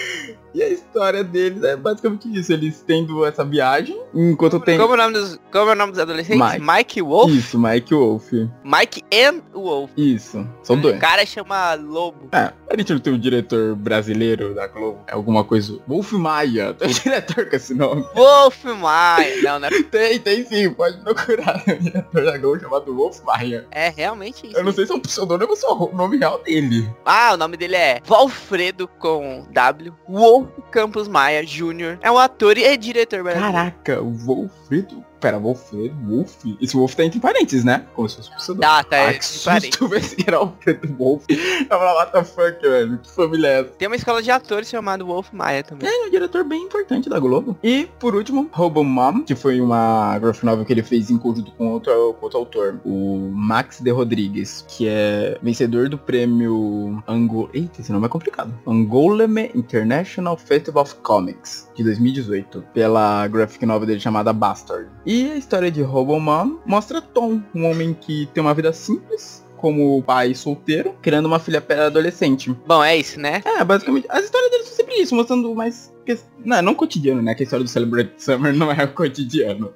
[0.53, 2.53] E a história deles é basicamente isso.
[2.53, 4.77] Eles tendo essa viagem, enquanto tem.
[4.77, 6.39] Como, é o nome dos, como é o nome dos adolescentes?
[6.39, 6.61] Mike.
[6.61, 7.31] Mike Wolf?
[7.31, 8.31] Isso, Mike Wolf.
[8.63, 9.91] Mike and Wolf.
[9.97, 10.47] Isso.
[10.61, 10.99] São O dois.
[10.99, 12.29] cara chama Lobo.
[12.31, 14.99] É, a gente não tem um diretor brasileiro da Globo.
[15.07, 15.79] É alguma coisa.
[15.87, 16.73] Wolf Maia.
[16.73, 18.05] Tem um diretor com esse nome.
[18.15, 19.41] Wolf Maia.
[19.41, 20.69] Não, não é, Tem, tem sim.
[20.73, 21.63] Pode procurar.
[21.67, 23.65] Um diretor da Globo chamado Wolf Maia.
[23.71, 24.57] é realmente isso.
[24.57, 26.87] Eu não sei se é um pseudônimo ou se é o nome real dele.
[27.05, 29.93] Ah, o nome dele é Valfredo com W.
[30.07, 30.47] Wolf
[30.83, 31.97] Campos Maia Jr.
[32.01, 33.53] É um ator e é diretor brasileiro.
[33.53, 35.05] Caraca, o Wolfredo.
[35.23, 35.95] Pera, Wolfredo?
[36.05, 36.43] Wolf?
[36.59, 37.85] Esse Wolf tá entre parênteses, né?
[37.95, 38.73] Como se fosse um pseudônimo.
[38.73, 38.97] Tá, tá.
[38.97, 39.71] Ai, é, que parei.
[39.71, 41.23] susto, vai ser era o Preto Wolf.
[41.29, 42.97] Eu falei, what the fuck, velho?
[42.97, 43.69] Que família é essa?
[43.69, 45.87] Tem uma escola de atores chamada Wolf Maia também.
[45.87, 47.57] Ele é um diretor bem importante da Globo.
[47.63, 51.53] E, por último, Robo Mom, que foi uma graphic novel que ele fez em conjunto
[51.53, 57.49] com outro, com outro autor, o Max de Rodrigues, que é vencedor do prêmio Ango...
[57.53, 58.53] Eita, esse nome é complicado.
[58.67, 64.89] Angoleme International Festival of Comics, de 2018, pela graphic novel dele chamada Bastard.
[65.05, 69.45] E a história de Robo Mom mostra Tom, um homem que tem uma vida simples,
[69.57, 72.51] como pai solteiro, criando uma filha adolescente.
[72.67, 73.41] Bom, é isso, né?
[73.45, 75.93] É, basicamente, as histórias deles são sempre isso, mostrando mais.
[76.05, 77.33] que- Não, não cotidiano, né?
[77.33, 79.71] Que a história do Celebrate Summer não é o cotidiano.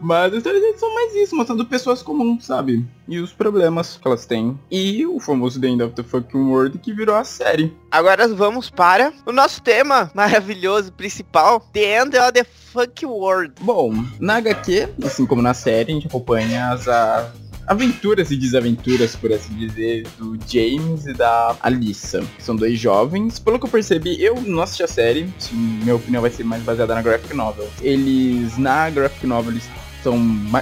[0.00, 2.84] Mas as deles são mais isso, mostrando pessoas comuns, sabe?
[3.06, 4.58] E os problemas que elas têm.
[4.70, 7.72] E o famoso The End of the Fucking World que virou a série.
[7.90, 11.60] Agora vamos para o nosso tema maravilhoso, principal.
[11.72, 13.54] The End of the Fuck World.
[13.60, 17.32] Bom, na HQ, assim como na série, a gente acompanha as a-
[17.66, 22.24] aventuras e desaventuras, por assim dizer, do James e da Alissa.
[22.38, 23.38] São dois jovens.
[23.38, 26.94] Pelo que eu percebi, eu não assisti a série, minha opinião vai ser mais baseada
[26.94, 27.68] na graphic novel.
[27.82, 29.68] Eles, na graphic novel, eles
[30.02, 30.18] são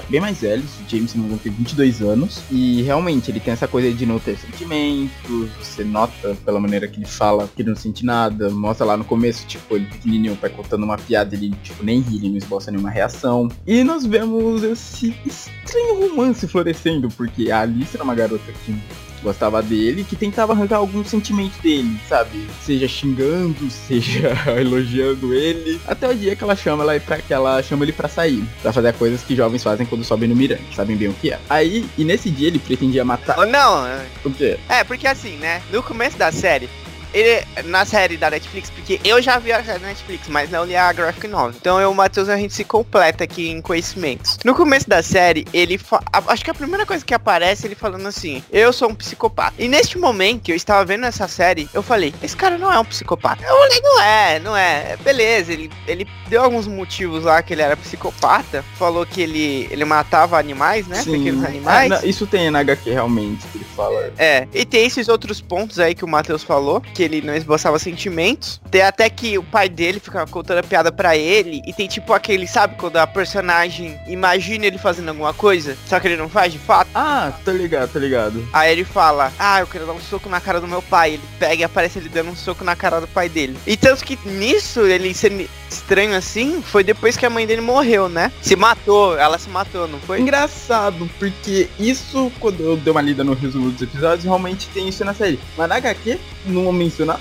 [0.08, 3.68] bem mais velhos, o James se não tem 22 anos, e realmente ele tem essa
[3.68, 7.76] coisa de não ter sentimentos, você nota pela maneira que ele fala que ele não
[7.76, 11.84] sente nada, mostra lá no começo, tipo, ele pequenininho vai contando uma piada, ele tipo,
[11.84, 13.48] nem ri, ele não esboça nenhuma reação.
[13.66, 18.76] E nós vemos esse estranho romance florescendo, porque a Alice era uma garota que
[19.22, 22.46] gostava dele, que tentava arrancar algum sentimento dele, sabe?
[22.64, 25.80] Seja xingando, seja elogiando ele.
[25.86, 28.72] Até o dia que ela chama ela pra, que ela chama ele pra sair, pra
[28.72, 31.38] fazer coisas que jovens fazem quando sobem no mirante, sabem bem o que é.
[31.48, 33.38] Aí, e nesse dia ele pretendia matar.
[33.38, 33.84] Ou não,
[34.24, 34.58] O quê?
[34.68, 35.62] é, porque assim, né?
[35.72, 36.68] No começo da série,
[37.14, 40.64] ele, na série da Netflix, porque eu já vi a série da Netflix, mas não
[40.64, 41.54] li a graphic novel.
[41.60, 44.38] Então eu e o Matheus, a gente se completa aqui em conhecimentos.
[44.44, 45.80] No começo da série, ele
[46.12, 49.54] a- acho que a primeira coisa que aparece ele falando assim, eu sou um psicopata.
[49.58, 52.78] E neste momento que eu estava vendo essa série, eu falei, esse cara não é
[52.78, 53.42] um psicopata.
[53.44, 54.96] Eu falei, não é, não é.
[55.02, 59.84] Beleza, ele, ele deu alguns motivos lá que ele era psicopata, falou que ele, ele
[59.84, 61.02] matava animais, né?
[61.04, 61.90] Pequenos animais.
[61.92, 64.12] Ah, não, isso tem na HQ realmente, que ele fala.
[64.18, 67.78] É, e tem esses outros pontos aí que o Matheus falou, que ele não esboçava
[67.78, 68.60] sentimentos.
[68.72, 71.62] Tem até que o pai dele fica contando a piada pra ele.
[71.64, 76.08] E tem tipo aquele, sabe, quando a personagem imagina ele fazendo alguma coisa, só que
[76.08, 76.90] ele não faz de fato.
[76.92, 78.44] Ah, tô ligado, tô ligado.
[78.52, 81.12] Aí ele fala, ah, eu quero dar um soco na cara do meu pai.
[81.12, 83.56] Ele pega e aparece ele dando um soco na cara do pai dele.
[83.64, 88.08] E tanto que nisso, ele sendo estranho assim, foi depois que a mãe dele morreu,
[88.08, 88.32] né?
[88.40, 90.20] Se matou, ela se matou, não foi?
[90.20, 95.04] Engraçado, porque isso, quando eu dei uma lida no resumo dos episódios, realmente tem isso
[95.04, 95.38] na série.
[95.56, 96.66] Mas na HQ não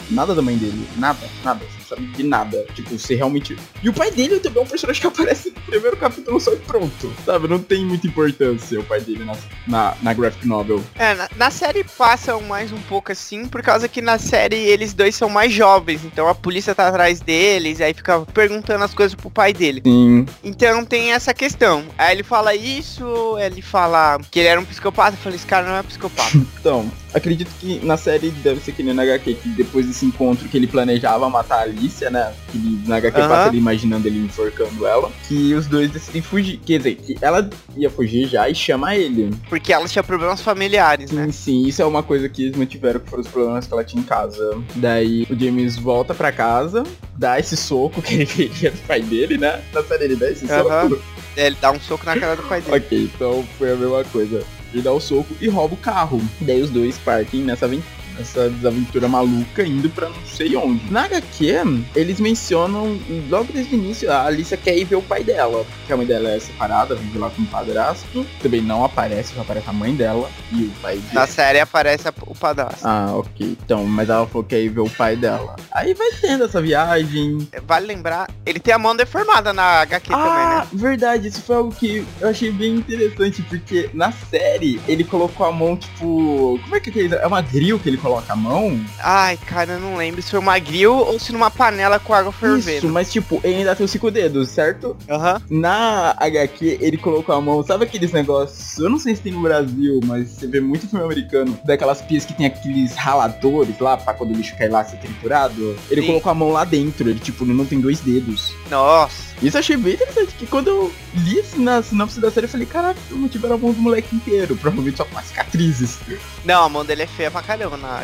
[0.09, 0.87] nada da mãe dele.
[0.97, 1.76] Nada, nada.
[1.87, 2.65] Sabe de nada.
[2.73, 3.57] Tipo, você realmente.
[3.81, 6.57] E o pai dele também é um personagem que aparece no primeiro capítulo só e
[6.57, 7.13] pronto.
[7.25, 7.47] Sabe?
[7.47, 9.35] Não tem muita importância o pai dele na,
[9.67, 10.83] na, na graphic novel.
[10.95, 14.93] É, na, na série passam mais um pouco assim, por causa que na série eles
[14.93, 19.15] dois são mais jovens, então a polícia tá atrás deles, aí fica perguntando as coisas
[19.15, 19.81] pro pai dele.
[19.85, 20.25] Sim.
[20.43, 21.85] Então tem essa questão.
[21.97, 25.67] Aí ele fala isso, ele fala que ele era um psicopata, eu falei, esse cara
[25.67, 26.37] não é psicopata.
[26.59, 30.49] Então, acredito que na série deve ser que nem na HQ, que depois desse encontro
[30.49, 32.33] que ele planejava matar a Alicia, né?
[32.51, 33.29] Que ele, na HQ Aham.
[33.29, 35.11] passa ele imaginando ele enforcando ela.
[35.27, 36.59] Que os dois decidem fugir.
[36.65, 39.31] Quer dizer, que ela ia fugir já e chama ele.
[39.49, 41.25] porque ela tinha problemas familiares, né?
[41.25, 43.83] Sim, sim, isso é uma coisa que eles mantiveram que foram os problemas que ela
[43.83, 44.57] tinha em casa.
[44.75, 46.83] Daí o James volta pra casa,
[47.17, 49.61] dá esse soco que ele queria do pai dele, né?
[49.73, 50.99] Na série ele dá esse soco.
[51.35, 52.77] Ele dá um soco na cara do pai dele.
[52.77, 54.43] Ok, então foi a mesma coisa.
[54.73, 56.21] Ele dá o soco e rouba o carro.
[56.41, 57.96] Daí os dois partem nessa aventura.
[58.19, 60.91] Essa desaventura maluca indo pra não sei onde.
[60.91, 62.99] Na HQ, eles mencionam
[63.29, 65.65] logo desde o início, a Alicia quer ir ver o pai dela.
[65.85, 68.25] Que a mãe dela é separada, vive lá com o padrasto.
[68.41, 71.13] Também não aparece, só aparece a mãe dela e o pai dela.
[71.13, 72.87] Na série aparece o padrasto.
[72.87, 73.57] Ah, ok.
[73.63, 75.55] Então, mas ela falou que ia ir ver o pai dela.
[75.71, 77.47] Aí vai tendo essa viagem.
[77.65, 80.67] Vale lembrar, ele tem a mão deformada na HQ também, ah, né?
[80.73, 85.51] verdade, isso foi algo que eu achei bem interessante, porque na série ele colocou a
[85.51, 86.59] mão, tipo.
[86.63, 87.07] Como é que é?
[87.21, 88.79] É uma grill que ele coloca a mão?
[88.99, 92.29] Ai, cara, eu não lembro se foi uma grill ou se numa panela com água
[92.29, 92.89] Isso, fervendo.
[92.89, 94.95] mas tipo, ele ainda tem os cinco dedos, certo?
[95.09, 95.41] Aham.
[95.49, 98.77] Na HQ, ele colocou a mão, sabe aqueles negócios?
[98.77, 102.25] Eu não sei se tem no Brasil, mas você vê muito filme americano, daquelas pias
[102.25, 105.75] que tem aqueles raladores lá, pra quando o lixo cai lá ser triturado.
[105.89, 106.07] Ele Sim.
[106.07, 108.53] colocou a mão lá dentro, ele tipo, não tem dois dedos.
[108.69, 109.27] Nossa.
[109.41, 112.49] Isso eu achei bem interessante, que quando eu li assim na sinopse da série, eu
[112.49, 115.97] falei, caraca, não tiveram a mão do moleque inteiro, provavelmente só com as cicatrizes.
[116.43, 117.96] Não, a mão dele é feia pra caramba na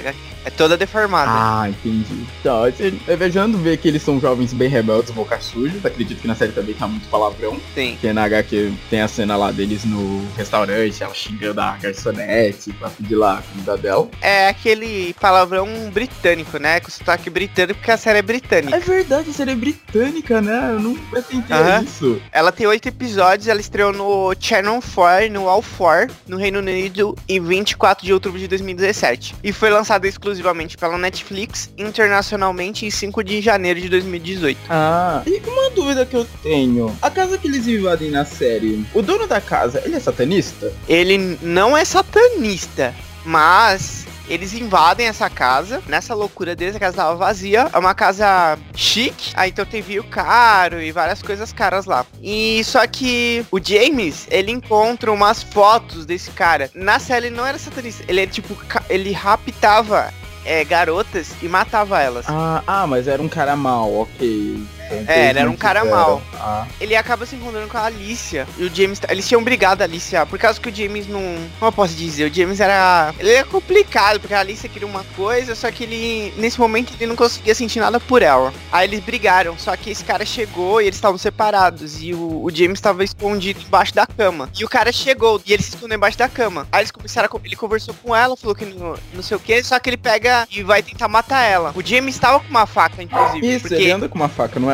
[0.45, 1.31] É toda deformada.
[1.31, 2.25] Ah, entendi.
[2.39, 2.65] Então,
[3.07, 6.51] eu viajando ver que eles são jovens bem rebeldes, boca sujas, acredito que na série
[6.51, 7.59] também tá muito palavrão.
[7.73, 7.91] Sim.
[7.93, 12.89] Porque na HQ tem a cena lá deles no restaurante, ela xingando a garçonete pra
[12.89, 14.09] pedir lá a comida dela.
[14.21, 16.81] É aquele palavrão britânico, né?
[16.81, 18.75] Com sotaque britânico, porque a série é britânica.
[18.75, 20.71] É verdade, a série é britânica, né?
[20.73, 21.79] Eu não atentei Aham.
[21.79, 22.21] a isso.
[22.33, 27.15] Ela tem oito episódios, ela estreou no Channel 4, no All 4, no Reino Unido,
[27.29, 29.35] em 24 de outubro de 2017.
[29.41, 34.59] E foi lançada exclusivamente pela Netflix, internacionalmente em 5 de janeiro de 2018.
[34.69, 36.95] Ah, e uma dúvida que eu tenho.
[37.01, 40.71] A casa que eles invadem na série, o dono da casa, ele é satanista?
[40.87, 42.93] Ele não é satanista,
[43.25, 45.81] mas eles invadem essa casa.
[45.87, 47.69] Nessa loucura deles, a casa tava vazia.
[47.71, 49.31] É uma casa chique.
[49.35, 52.05] Aí então tem vinho caro e várias coisas caras lá.
[52.21, 56.69] E só que o James, ele encontra umas fotos desse cara.
[56.73, 58.03] Na série ele não era satanista.
[58.07, 58.57] Ele é tipo,
[58.89, 60.13] ele raptava
[60.45, 62.25] é, garotas e matava elas.
[62.27, 64.63] Ah, ah, mas era um cara mal, ok.
[65.07, 66.21] É, ele era um cara mau.
[66.35, 68.47] Ah, Ele acaba se encontrando com a Alicia.
[68.57, 68.99] E o James.
[69.09, 70.25] Eles tinham brigado a Alicia.
[70.25, 71.21] Por causa que o James não.
[71.59, 72.29] Como eu posso dizer?
[72.29, 73.13] O James era.
[73.17, 76.33] Ele é complicado, porque a Alicia queria uma coisa, só que ele.
[76.37, 78.53] Nesse momento ele não conseguia sentir nada por ela.
[78.71, 79.57] Aí eles brigaram.
[79.57, 82.01] Só que esse cara chegou e eles estavam separados.
[82.01, 84.49] E o, o James estava escondido embaixo da cama.
[84.57, 86.67] E o cara chegou e ele se escondeu embaixo da cama.
[86.71, 87.43] Aí eles começaram a.
[87.43, 89.63] Ele conversou com ela, falou que não, não sei o que.
[89.63, 91.71] Só que ele pega e vai tentar matar ela.
[91.75, 93.47] O James estava com uma faca, inclusive.
[93.47, 94.72] Isso, porque ele anda com uma faca, não é?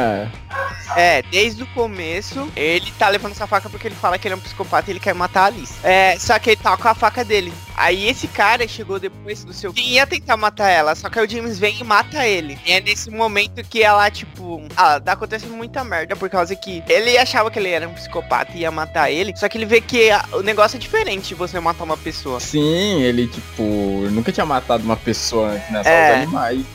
[0.95, 4.37] É, desde o começo, ele tá levando essa faca porque ele fala que ele é
[4.37, 5.73] um psicopata e ele quer matar a Alice.
[5.83, 7.53] É, só que ele tá com a faca dele.
[7.75, 9.71] Aí esse cara chegou depois do seu.
[9.71, 12.59] Quem ia tentar matar ela, só que aí o James vem e mata ele.
[12.65, 14.61] E é nesse momento que ela, tipo.
[14.75, 18.51] Ah, tá acontecendo muita merda por causa que ele achava que ele era um psicopata
[18.55, 19.35] e ia matar ele.
[19.37, 22.39] Só que ele vê que o negócio é diferente de você matar uma pessoa.
[22.39, 23.63] Sim, ele, tipo,
[24.11, 25.83] nunca tinha matado uma pessoa antes, né?
[25.83, 26.11] Só É.
[26.11, 26.65] os animais.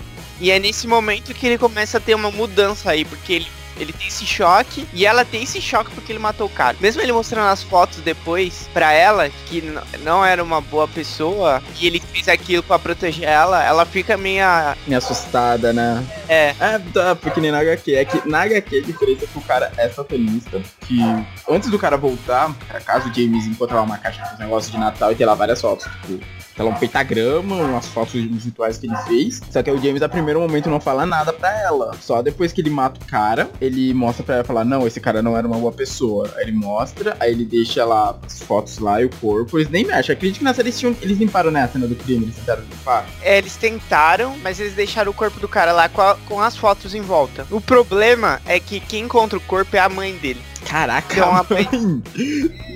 [0.40, 3.46] E é nesse momento que ele começa a ter uma mudança aí, porque ele.
[3.76, 6.76] Ele tem esse choque e ela tem esse choque porque ele matou o cara.
[6.78, 9.60] Mesmo ele mostrando as fotos depois pra ela, que
[10.04, 14.76] não era uma boa pessoa, e ele fez aquilo pra proteger ela, ela fica meia.
[14.86, 16.06] Me assustada, né?
[16.28, 17.96] É, É, tá, porque nem na HQ.
[17.96, 20.62] É que na HQ a diferença é que o cara é satanista.
[20.82, 21.00] Que
[21.50, 24.78] antes do cara voltar, pra casa o James encontrava uma caixa com os negócios de
[24.78, 25.88] Natal e tem lá várias fotos.
[26.06, 29.40] Tipo, sei lá, um pentagrama, umas fotos rituais que ele fez.
[29.50, 31.94] Só que o James, a primeiro momento, não fala nada pra ela.
[32.00, 35.22] Só depois que ele mata o cara, ele mostra pra ela falar, não, esse cara
[35.22, 36.30] não era uma boa pessoa.
[36.36, 39.58] Aí ele mostra, aí ele deixa lá as fotos lá e o corpo.
[39.58, 40.12] Eles nem mexem.
[40.14, 42.62] Acredito que na série eles, tinham, eles limparam né, a cena do crime, eles tentaram
[42.62, 43.04] limpar.
[43.22, 46.56] É, eles tentaram, mas eles deixaram o corpo do cara lá com, a- com as
[46.56, 47.46] fotos em volta.
[47.50, 50.40] O problema é que quem encontra o corpo é a mãe dele.
[50.68, 51.68] Caraca, Então, a mãe.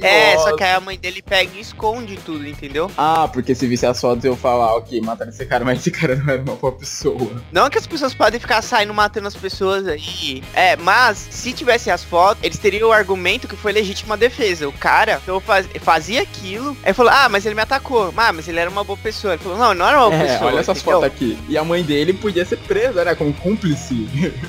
[0.03, 2.91] É, só que aí a mãe dele pega e esconde tudo, entendeu?
[2.97, 6.15] Ah, porque se visse as fotos eu falar, ok, mataram esse cara, mas esse cara
[6.17, 7.43] não era uma boa pessoa.
[7.51, 10.43] Não que as pessoas podem ficar saindo matando as pessoas aí.
[10.55, 14.69] É, mas se tivesse as fotos, eles teriam o argumento que foi legítima defesa.
[14.69, 18.13] O cara então, faz- fazia aquilo, aí falou, ah, mas ele me atacou.
[18.17, 19.35] Ah, mas ele era uma boa pessoa.
[19.35, 20.51] Ele falou, não, não era uma boa É, pessoa.
[20.53, 21.01] olha essas entendeu?
[21.01, 21.39] fotos aqui.
[21.49, 24.09] E a mãe dele podia ser presa, né, como cúmplice.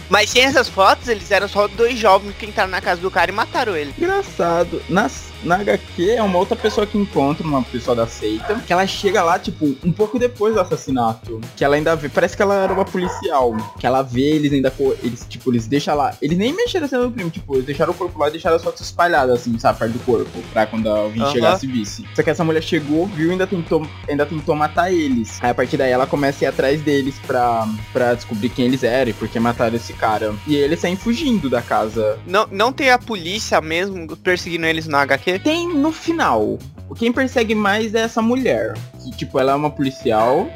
[0.09, 3.28] Mas sem essas fotos, eles eram só dois jovens que entraram na casa do cara
[3.29, 3.93] e mataram ele.
[3.97, 4.81] Engraçado.
[4.89, 8.85] Nas, na HQ é uma outra pessoa que encontra, uma pessoa da seita, que ela
[8.87, 11.39] chega lá, tipo, um pouco depois do assassinato.
[11.55, 12.09] Que ela ainda vê.
[12.09, 13.55] Parece que ela era uma policial.
[13.79, 14.73] Que ela vê, eles ainda.
[15.03, 16.15] Eles, tipo, eles deixam lá.
[16.21, 18.55] Eles nem mexeram na cena do crime, tipo, eles deixaram o corpo lá e deixaram
[18.55, 20.39] as fotos espalhadas, assim, sabe, perto do corpo.
[20.51, 21.31] Pra quando alguém Aham.
[21.31, 22.05] chegasse e visse.
[22.15, 25.39] Só que essa mulher chegou, viu e ainda tentou, ainda tentou matar eles.
[25.41, 28.83] Aí a partir daí ela começa a ir atrás deles pra, pra descobrir quem eles
[28.83, 30.33] eram e por que mataram esse cara.
[30.47, 34.97] E eles saem fugindo da casa Não, não tem a polícia mesmo perseguindo eles no
[34.97, 35.28] HQ?
[35.37, 36.57] Tem no final.
[36.97, 38.73] Quem persegue mais é essa mulher.
[39.03, 40.49] Que, tipo, ela é uma policial,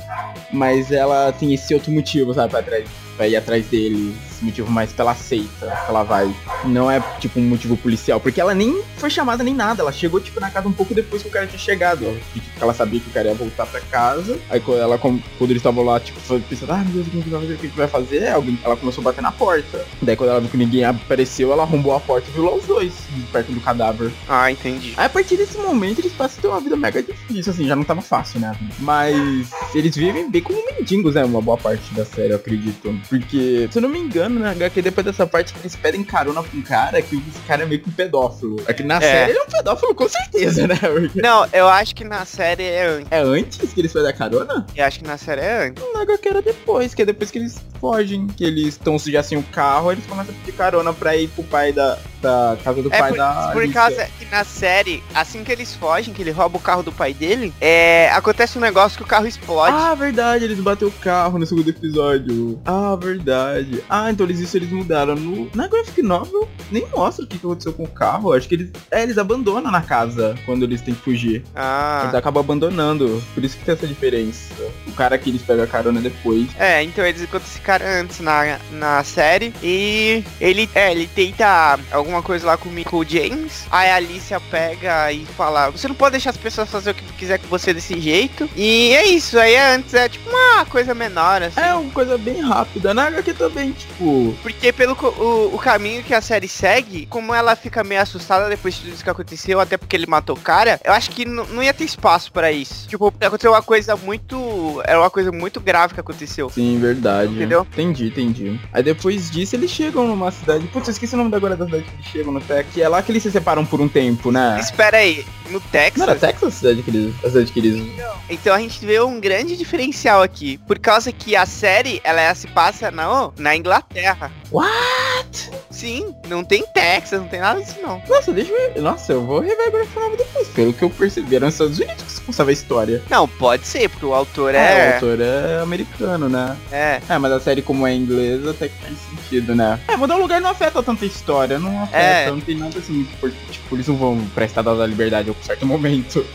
[0.51, 4.15] mas ela tem esse outro motivo, sabe, pra, atrás, pra ir atrás dele.
[4.43, 6.33] Motivo mais pela seita que ela vai.
[6.65, 8.19] Não é, tipo, um motivo policial.
[8.19, 9.81] Porque ela nem foi chamada nem nada.
[9.81, 12.05] Ela chegou, tipo, na casa um pouco depois que o cara tinha chegado.
[12.33, 14.37] Tipo, ela sabia que o cara ia voltar pra casa.
[14.49, 17.21] Aí quando ela, quando eles estavam lá, tipo, pensando, ah, meu Deus, o que a
[17.21, 17.53] gente vai fazer?
[17.53, 18.27] O que a gente vai fazer?
[18.29, 19.85] Alguém, ela começou a bater na porta.
[20.01, 22.65] Daí quando ela viu que ninguém apareceu, ela arrombou a porta e viu lá os
[22.65, 22.93] dois,
[23.31, 24.11] perto do cadáver.
[24.27, 24.93] Ah, entendi.
[24.97, 27.75] Aí a partir desse momento eles passam a ter uma vida mega difícil, assim, já
[27.75, 28.55] não tava fácil, né?
[28.79, 31.23] Mas eles vivem bem como mendigos, né?
[31.23, 32.93] Uma boa parte da série, eu acredito.
[33.09, 36.41] Porque, se eu não me engano, né, HQ, depois dessa parte que eles pedem carona
[36.43, 38.57] pra um cara, que esse cara é meio que um pedófilo.
[38.67, 40.75] É que na série ele é um pedófilo com certeza, né?
[40.75, 43.07] Porque Não, eu acho que na série é antes.
[43.11, 44.65] é antes que eles pedem a carona?
[44.75, 45.83] Eu acho que na série é antes.
[45.93, 49.37] Na HQ era depois, que é depois que eles fogem, que eles estão já sem
[49.37, 52.91] o carro, eles começam a pedir carona pra ir pro pai da, da casa do
[52.91, 53.81] É pai por, da por Alicia.
[53.81, 57.13] causa que na série, assim que eles fogem, que ele rouba o carro do pai
[57.13, 59.75] dele, é, acontece um negócio que o carro explode.
[59.77, 62.59] Ah, verdade, eles bateram o carro no segundo episódio.
[62.65, 63.83] Ah, verdade.
[63.89, 65.15] Ah, então eles, isso eles mudaram.
[65.15, 68.33] No, na graphic novel, nem mostra o que, que aconteceu com o carro.
[68.33, 68.71] Acho que eles.
[68.89, 71.43] É, eles abandonam na casa quando eles têm que fugir.
[71.55, 72.01] Ah.
[72.03, 73.21] Eles acabam abandonando.
[73.33, 74.53] Por isso que tem essa diferença.
[74.87, 76.47] O cara que eles pegam a carona depois.
[76.57, 81.77] É, então eles encontram esse cara antes na, na série e ele, é, ele tenta
[82.13, 83.65] alguma coisa lá com o Michael James.
[83.71, 87.03] Aí a Alicia pega e fala: Você não pode deixar as pessoas fazer o que
[87.13, 88.49] quiser com você desse jeito.
[88.55, 91.59] E é isso, aí antes é tipo uma coisa menor, assim.
[91.59, 92.93] É uma coisa bem rápida.
[92.93, 94.35] Na HQ também, tipo.
[94.41, 98.75] Porque pelo o, o caminho que a série segue, como ela fica meio assustada depois
[98.75, 101.63] de tudo isso que aconteceu, até porque ele matou o cara, eu acho que não
[101.63, 102.87] ia ter espaço pra isso.
[102.87, 104.81] Tipo, aconteceu uma coisa muito.
[104.85, 106.49] Era uma coisa muito grave que aconteceu.
[106.49, 107.33] Sim, verdade.
[107.33, 107.65] Entendeu?
[107.71, 108.59] Entendi, entendi.
[108.71, 110.67] Aí depois disso eles chegam numa cidade.
[110.67, 112.73] Putz, eu esqueci o nome da agora da cidade que eles chegam no Texas.
[112.73, 114.57] Que é lá que eles se separam por um tempo, né?
[114.59, 115.97] Espera aí, no Texas.
[115.97, 117.15] Não era Texas a cidade que eles.
[117.23, 117.87] A cidade que eles.
[118.29, 120.57] Então a gente vê um grande diferencial aqui.
[120.59, 124.31] Por causa que a série, ela se passa na, na Inglaterra.
[124.51, 125.51] What?
[125.69, 128.01] Sim, não tem Texas, não tem nada disso não.
[128.07, 128.81] Nossa, deixa eu ver.
[128.81, 130.47] Nossa, eu vou rever agora o nome depois.
[130.49, 133.01] Pelo que eu percebi, era nos Estados Unidos que se passava a história.
[133.09, 134.93] Não, pode ser, porque o autor É, o é.
[134.93, 136.55] autor é americano, né?
[136.71, 137.01] É.
[137.09, 139.79] É, mas a série como é inglesa até que faz sentido, né?
[139.87, 142.31] É, mudar o lugar não afeta tanta história, não afeta, É.
[142.31, 145.43] não tem nada assim, porque, tipo, eles não vão pra Estado da Liberdade em um
[145.43, 146.25] certo momento.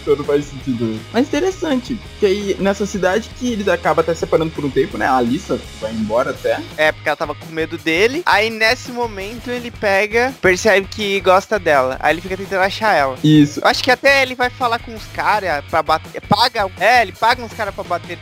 [0.00, 0.98] Então não faz sentido.
[1.12, 5.06] Mas interessante, que aí nessa cidade que eles acabam até separando por um tempo, né?
[5.06, 6.60] A Alissa vai embora até.
[6.76, 8.22] É, porque ela tava com medo dele.
[8.26, 11.96] Aí nesse momento ele pega, percebe que gosta dela.
[12.00, 13.16] Aí ele fica tentando achar ela.
[13.22, 13.60] Isso.
[13.60, 16.20] Eu acho que até ele vai falar com os caras pra bater.
[16.22, 16.70] Paga.
[16.78, 18.18] É, ele paga uns caras pra bater.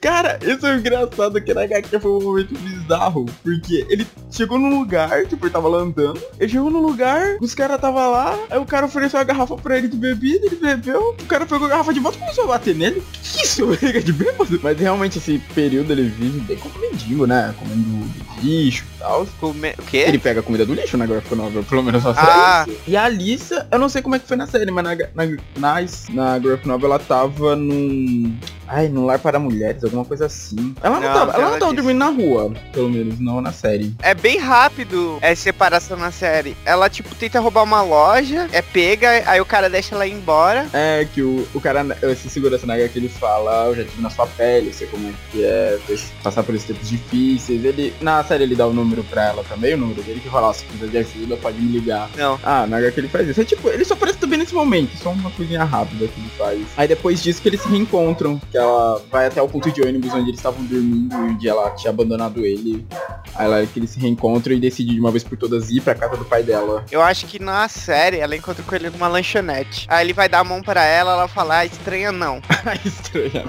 [0.00, 3.26] Cara, isso é engraçado que na HQ foi um momento bizarro.
[3.42, 6.20] Porque ele chegou num lugar, tipo, ele tava lá andando.
[6.38, 9.78] Ele chegou num lugar, os caras tava lá, aí o cara ofereceu uma garrafa pra
[9.78, 12.48] ele de bebida, ele bebeu, o cara pegou a garrafa de volta e começou a
[12.48, 13.02] bater nele.
[13.12, 13.64] Que que isso?
[13.82, 14.60] Liga de bêbado?
[14.62, 17.54] Mas realmente esse período ele vive bem como mendigo, né?
[17.58, 18.10] Comendo
[18.42, 19.26] lixo e tal.
[19.38, 19.70] Come...
[19.78, 19.98] O quê?
[19.98, 22.66] Ele pega a comida do lixo na Graphic Novel, pelo menos só Ah.
[22.86, 25.26] E a Alissa, eu não sei como é que foi na série, mas na, na,
[25.56, 28.36] na, na Graphic Novel ela tava num...
[28.72, 30.74] Ai, no lar para mulheres, alguma coisa assim.
[30.80, 33.92] Ela não, Não, tava, ela não tava dormindo na rua, pelo menos, não na série.
[34.00, 36.56] É bem rápido essa separação na série.
[36.64, 40.68] Ela, tipo, tenta roubar uma loja, é pega, aí o cara deixa ela ir embora.
[40.72, 44.00] É que o, o cara, esse segurança na que ele fala, "Ah, eu já tive
[44.00, 45.78] na sua pele, eu sei como é que é
[46.22, 47.64] passar por esses tempos difíceis.
[47.64, 50.48] Ele, na série ele dá o número pra ela também, o número dele, que fala,
[50.48, 52.08] "Ó, se precisar de ajuda, pode me ligar.
[52.16, 52.38] Não.
[52.42, 53.40] Ah, na HQ ele faz isso.
[53.40, 56.60] É tipo, ele só aparece também nesse momento, só uma coisinha rápida que ele faz.
[56.76, 60.12] Aí depois disso que eles se reencontram, que ela vai até o ponto de ônibus
[60.12, 62.86] onde eles estavam dormindo e onde ela tinha abandonado ele.
[63.34, 65.80] Aí lá é que eles se reencontram e decidem de uma vez por todas ir
[65.80, 66.84] pra casa do pai dela.
[66.90, 69.86] Eu acho que na série ela encontra com ele numa lanchonete.
[69.88, 72.40] Aí ele vai dar a mão pra ela, ela fala, ah, estranha não.
[72.84, 73.44] Estranha.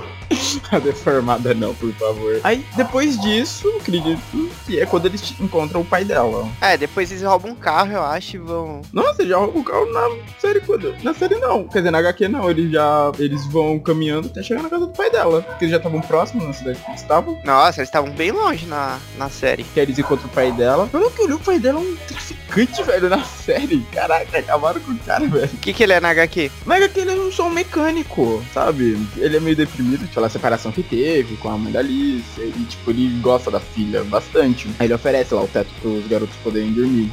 [0.72, 2.40] A deformada não, por favor.
[2.44, 4.22] Aí depois disso, acredito
[4.66, 6.48] que é quando eles encontram o pai dela.
[6.62, 8.82] É, depois eles roubam um carro, eu acho, e vão.
[8.94, 10.10] Nossa, já rouba o carro na
[10.40, 10.96] série quando?
[11.04, 11.68] Na série não.
[11.68, 12.50] Quer dizer, na HQ não.
[12.50, 13.12] Eles já.
[13.20, 15.42] Eles vão caminhando até chegar na casa do pai dela.
[15.42, 17.40] Porque eles já estavam próximos na cidade que eles estavam.
[17.44, 19.64] Nossa, eles estavam bem longe na, na série.
[19.64, 20.88] Que eles encontram o pai dela.
[20.88, 23.82] Pelo que eu li, o pai dela é um traficante, velho, na série.
[23.92, 25.50] Caraca, acabaram com o cara, velho.
[25.54, 26.52] O que, que ele é na HQ?
[26.70, 28.98] É que ele é um mecânico, sabe?
[29.18, 32.40] Ele é meio deprimido pela separação que teve com a mãe da Alice.
[32.40, 34.68] E, tipo, ele gosta da filha bastante.
[34.80, 37.12] Aí ele oferece lá o teto pros garotos poderem dormir.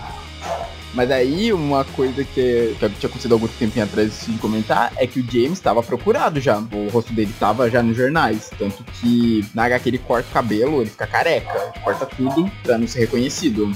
[0.98, 5.20] Mas aí, uma coisa que, que tinha acontecido algum tempinho atrás de comentar é que
[5.20, 6.58] o James estava procurado já.
[6.58, 8.50] O rosto dele estava já nos jornais.
[8.58, 11.72] Tanto que na HQ ele corta o cabelo, ele fica careca.
[11.84, 13.70] Corta tudo pra não ser reconhecido.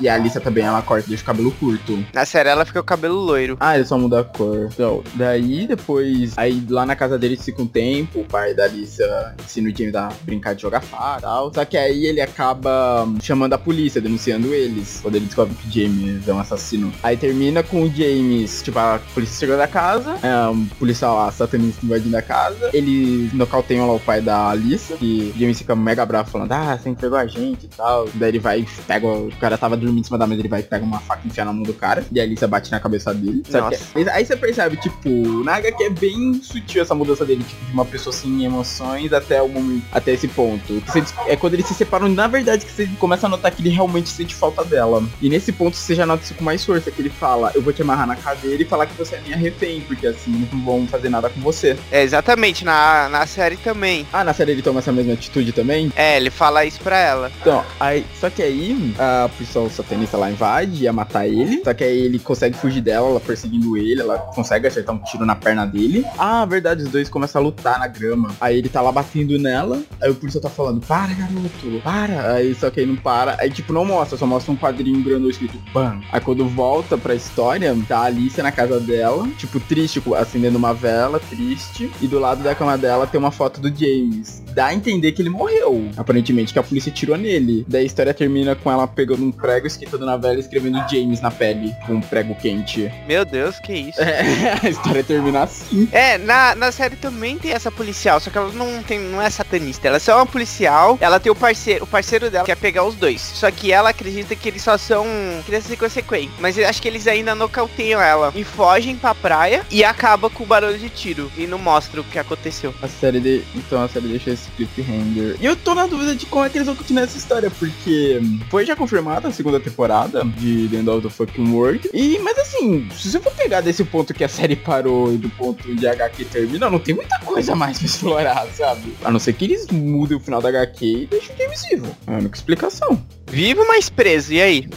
[0.00, 2.06] E a Alicia também, ela corta e deixa o cabelo curto.
[2.14, 3.56] Na série ela fica o cabelo loiro.
[3.58, 4.68] Ah, ele só muda a cor.
[4.72, 9.34] Então, daí depois, aí lá na casa dele fica um tempo, o pai da Alicia
[9.44, 11.52] ensina o James a brincar de jogar fara e tal.
[11.52, 15.72] Só que aí ele acaba chamando a polícia, denunciando eles, quando ele descobre que o
[15.72, 16.67] James é um assassino.
[17.02, 21.30] Aí termina com o James, tipo, a polícia chegando na casa, é, um policial lá,
[21.32, 22.70] satanista invadindo a casa.
[22.72, 26.76] Eles nocauteiam lá o pai da Alicia, que o James fica mega bravo falando, ah,
[26.76, 28.08] você entregou a gente e tal.
[28.14, 30.84] Daí ele vai, pega, o cara tava dormindo em cima da mesa, ele vai, pega
[30.84, 32.04] uma faca e enfia na mão do cara.
[32.12, 33.42] E a Alicia bate na cabeça dele.
[33.48, 33.58] Só
[33.94, 35.08] que- aí você percebe, tipo,
[35.44, 39.40] na HQ é bem sutil essa mudança dele, tipo, de uma pessoa sem emoções até
[39.42, 40.82] o momento, até esse ponto.
[40.86, 43.70] Você é quando eles se separam, na verdade, que você começa a notar que ele
[43.70, 45.02] realmente sente falta dela.
[45.20, 47.74] E nesse ponto você já nota isso com mais força, que ele fala, eu vou
[47.74, 50.86] te amarrar na cadeira e falar que você é minha refém, porque assim não vão
[50.86, 51.76] fazer nada com você.
[51.92, 54.06] É, exatamente, na, na série também.
[54.10, 55.92] Ah, na série ele toma essa mesma atitude também?
[55.94, 57.30] É, ele fala isso pra ela.
[57.40, 61.62] Então, aí, só que aí a policial satanista lá invade, ia matar ele.
[61.62, 65.26] Só que aí ele consegue fugir dela, ela perseguindo ele, ela consegue acertar um tiro
[65.26, 66.02] na perna dele.
[66.18, 68.34] Ah, verdade, os dois começam a lutar na grama.
[68.40, 72.32] Aí ele tá lá batendo nela, aí o policial tá falando, para garoto, para.
[72.32, 75.28] Aí só que aí não para, aí tipo não mostra, só mostra um quadrinho grandão
[75.28, 76.00] escrito BAM.
[76.10, 80.74] Aí quando volta pra história, tá a Alicia na casa dela, tipo triste, acendendo uma
[80.74, 81.90] vela, triste.
[82.00, 84.42] E do lado da cama dela tem uma foto do James.
[84.50, 87.64] Dá a entender que ele morreu, aparentemente, que a polícia tirou nele.
[87.68, 91.20] Daí a história termina com ela pegando um prego escrito na vela e escrevendo James
[91.20, 92.92] na pele, com um prego quente.
[93.06, 94.00] Meu Deus, que isso.
[94.00, 95.88] É, a história termina assim.
[95.92, 99.30] É, na, na série também tem essa policial, só que ela não tem, não é
[99.30, 99.88] satanista.
[99.88, 102.94] Ela só é uma policial, ela tem o parceiro, o parceiro dela quer pegar os
[102.94, 103.20] dois.
[103.20, 105.06] Só que ela acredita que eles só são
[105.46, 106.34] crianças inconsequentes.
[106.40, 110.46] Mas acho que eles ainda nocauteiam ela e fogem pra praia e acaba com o
[110.46, 111.30] barulho de tiro.
[111.36, 112.74] E não mostra o que aconteceu.
[112.82, 113.42] A série de...
[113.54, 115.36] Então a série deixa esse cliffhanger.
[115.40, 118.20] E eu tô na dúvida de como é que eles vão continuar essa história, porque
[118.50, 121.90] foi já confirmada a segunda temporada de The End of the Fucking World.
[121.92, 125.28] E, mas assim, se você for pegar desse ponto que a série parou e do
[125.30, 128.94] ponto de HQ termina, não tem muita coisa mais pra explorar, sabe?
[129.04, 131.96] A não ser que eles mudem o final da HQ e deixem o James vivo.
[132.06, 133.02] É a única explicação.
[133.26, 134.68] Vivo, mas preso, e aí?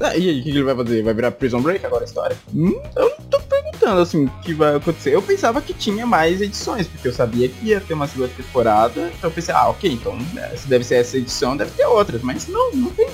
[0.00, 1.02] Ah, e aí, o que ele vai fazer?
[1.02, 2.36] Vai virar Prison Break agora a história?
[2.54, 5.14] Hum, eu não tô perguntando, assim, o que vai acontecer.
[5.14, 9.10] Eu pensava que tinha mais edições, porque eu sabia que ia ter uma segunda temporada.
[9.16, 12.22] Então eu pensei, ah, ok, então né, se deve ser essa edição, deve ter outras.
[12.22, 13.08] Mas não, não tem.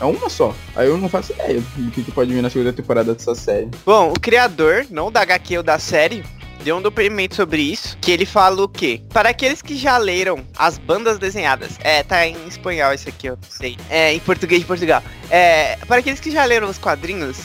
[0.00, 0.54] É uma só.
[0.74, 3.68] Aí eu não faço ideia do que, que pode vir na segunda temporada dessa série.
[3.86, 6.24] Bom, o criador, não da HQ ou da série,
[6.62, 9.02] deu um depoimento sobre isso, que ele fala o quê?
[9.12, 13.36] Para aqueles que já leram as bandas desenhadas, é, tá em espanhol isso aqui, eu
[13.36, 17.38] não sei, é, em português de Portugal, é, para aqueles que já leram os quadrinhos,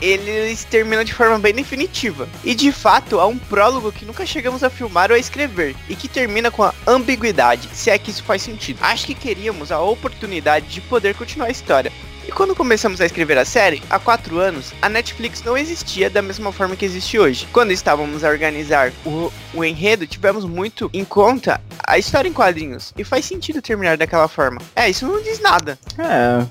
[0.00, 2.26] eles terminam de forma bem definitiva.
[2.42, 5.94] E de fato, há um prólogo que nunca chegamos a filmar ou a escrever, e
[5.94, 8.78] que termina com a ambiguidade, se é que isso faz sentido.
[8.80, 11.92] Acho que queríamos a oportunidade de poder continuar a história.
[12.26, 16.22] E quando começamos a escrever a série, há quatro anos, a Netflix não existia da
[16.22, 17.48] mesma forma que existe hoje.
[17.52, 22.92] Quando estávamos a organizar o, o enredo, tivemos muito em conta a história em quadrinhos.
[22.96, 24.60] E faz sentido terminar daquela forma.
[24.76, 25.78] É, isso não diz nada.
[25.98, 26.46] É.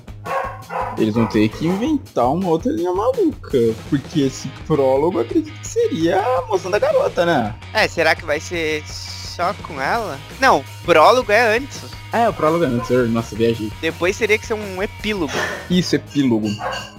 [0.98, 3.58] Eles vão ter que inventar uma outra linha maluca.
[3.88, 7.54] Porque esse prólogo eu acredito que seria a moção da garota, né?
[7.72, 10.18] É, será que vai ser só com ela?
[10.38, 11.80] Não, prólogo é antes.
[12.12, 13.70] É, o prólogo é antes, nossa, viajei.
[13.80, 15.32] Depois teria que ser um epílogo.
[15.70, 16.48] Isso, epílogo.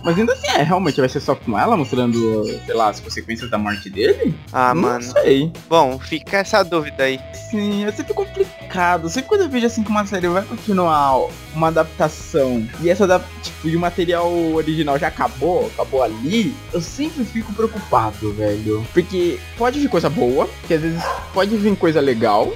[0.03, 3.49] Mas ainda assim, é, realmente vai ser só com ela, mostrando, sei lá, as consequências
[3.49, 4.33] da morte dele?
[4.53, 5.03] Ah, Não mano.
[5.03, 5.51] sei.
[5.69, 7.19] Bom, fica essa dúvida aí.
[7.49, 9.09] Sim, é sempre complicado.
[9.09, 13.19] Sempre quando eu vejo assim que uma série vai continuar uma adaptação e essa da,
[13.41, 18.85] tipo, e o material original já acabou, acabou ali, eu sempre fico preocupado, velho.
[18.93, 21.03] Porque pode vir coisa boa, que às vezes
[21.33, 22.51] pode vir coisa legal,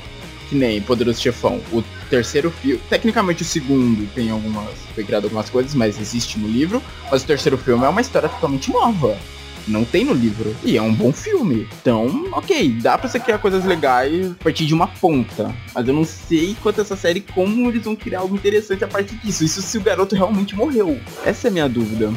[0.50, 1.62] que nem Poderoso Chefão.
[1.72, 6.48] O terceiro filme, tecnicamente o segundo tem algumas, foi criado algumas coisas, mas existe no
[6.48, 6.82] livro,
[7.12, 9.18] mas o terceiro filme é uma história totalmente nova.
[9.68, 10.56] Não tem no livro.
[10.64, 11.68] E é um bom filme.
[11.82, 15.54] Então, ok, dá pra você criar coisas legais a partir de uma ponta.
[15.74, 19.16] Mas eu não sei quanto essa série, como eles vão criar algo interessante a partir
[19.16, 19.43] disso.
[19.43, 21.00] Isso se o garoto realmente morreu.
[21.26, 22.14] Essa é a minha dúvida.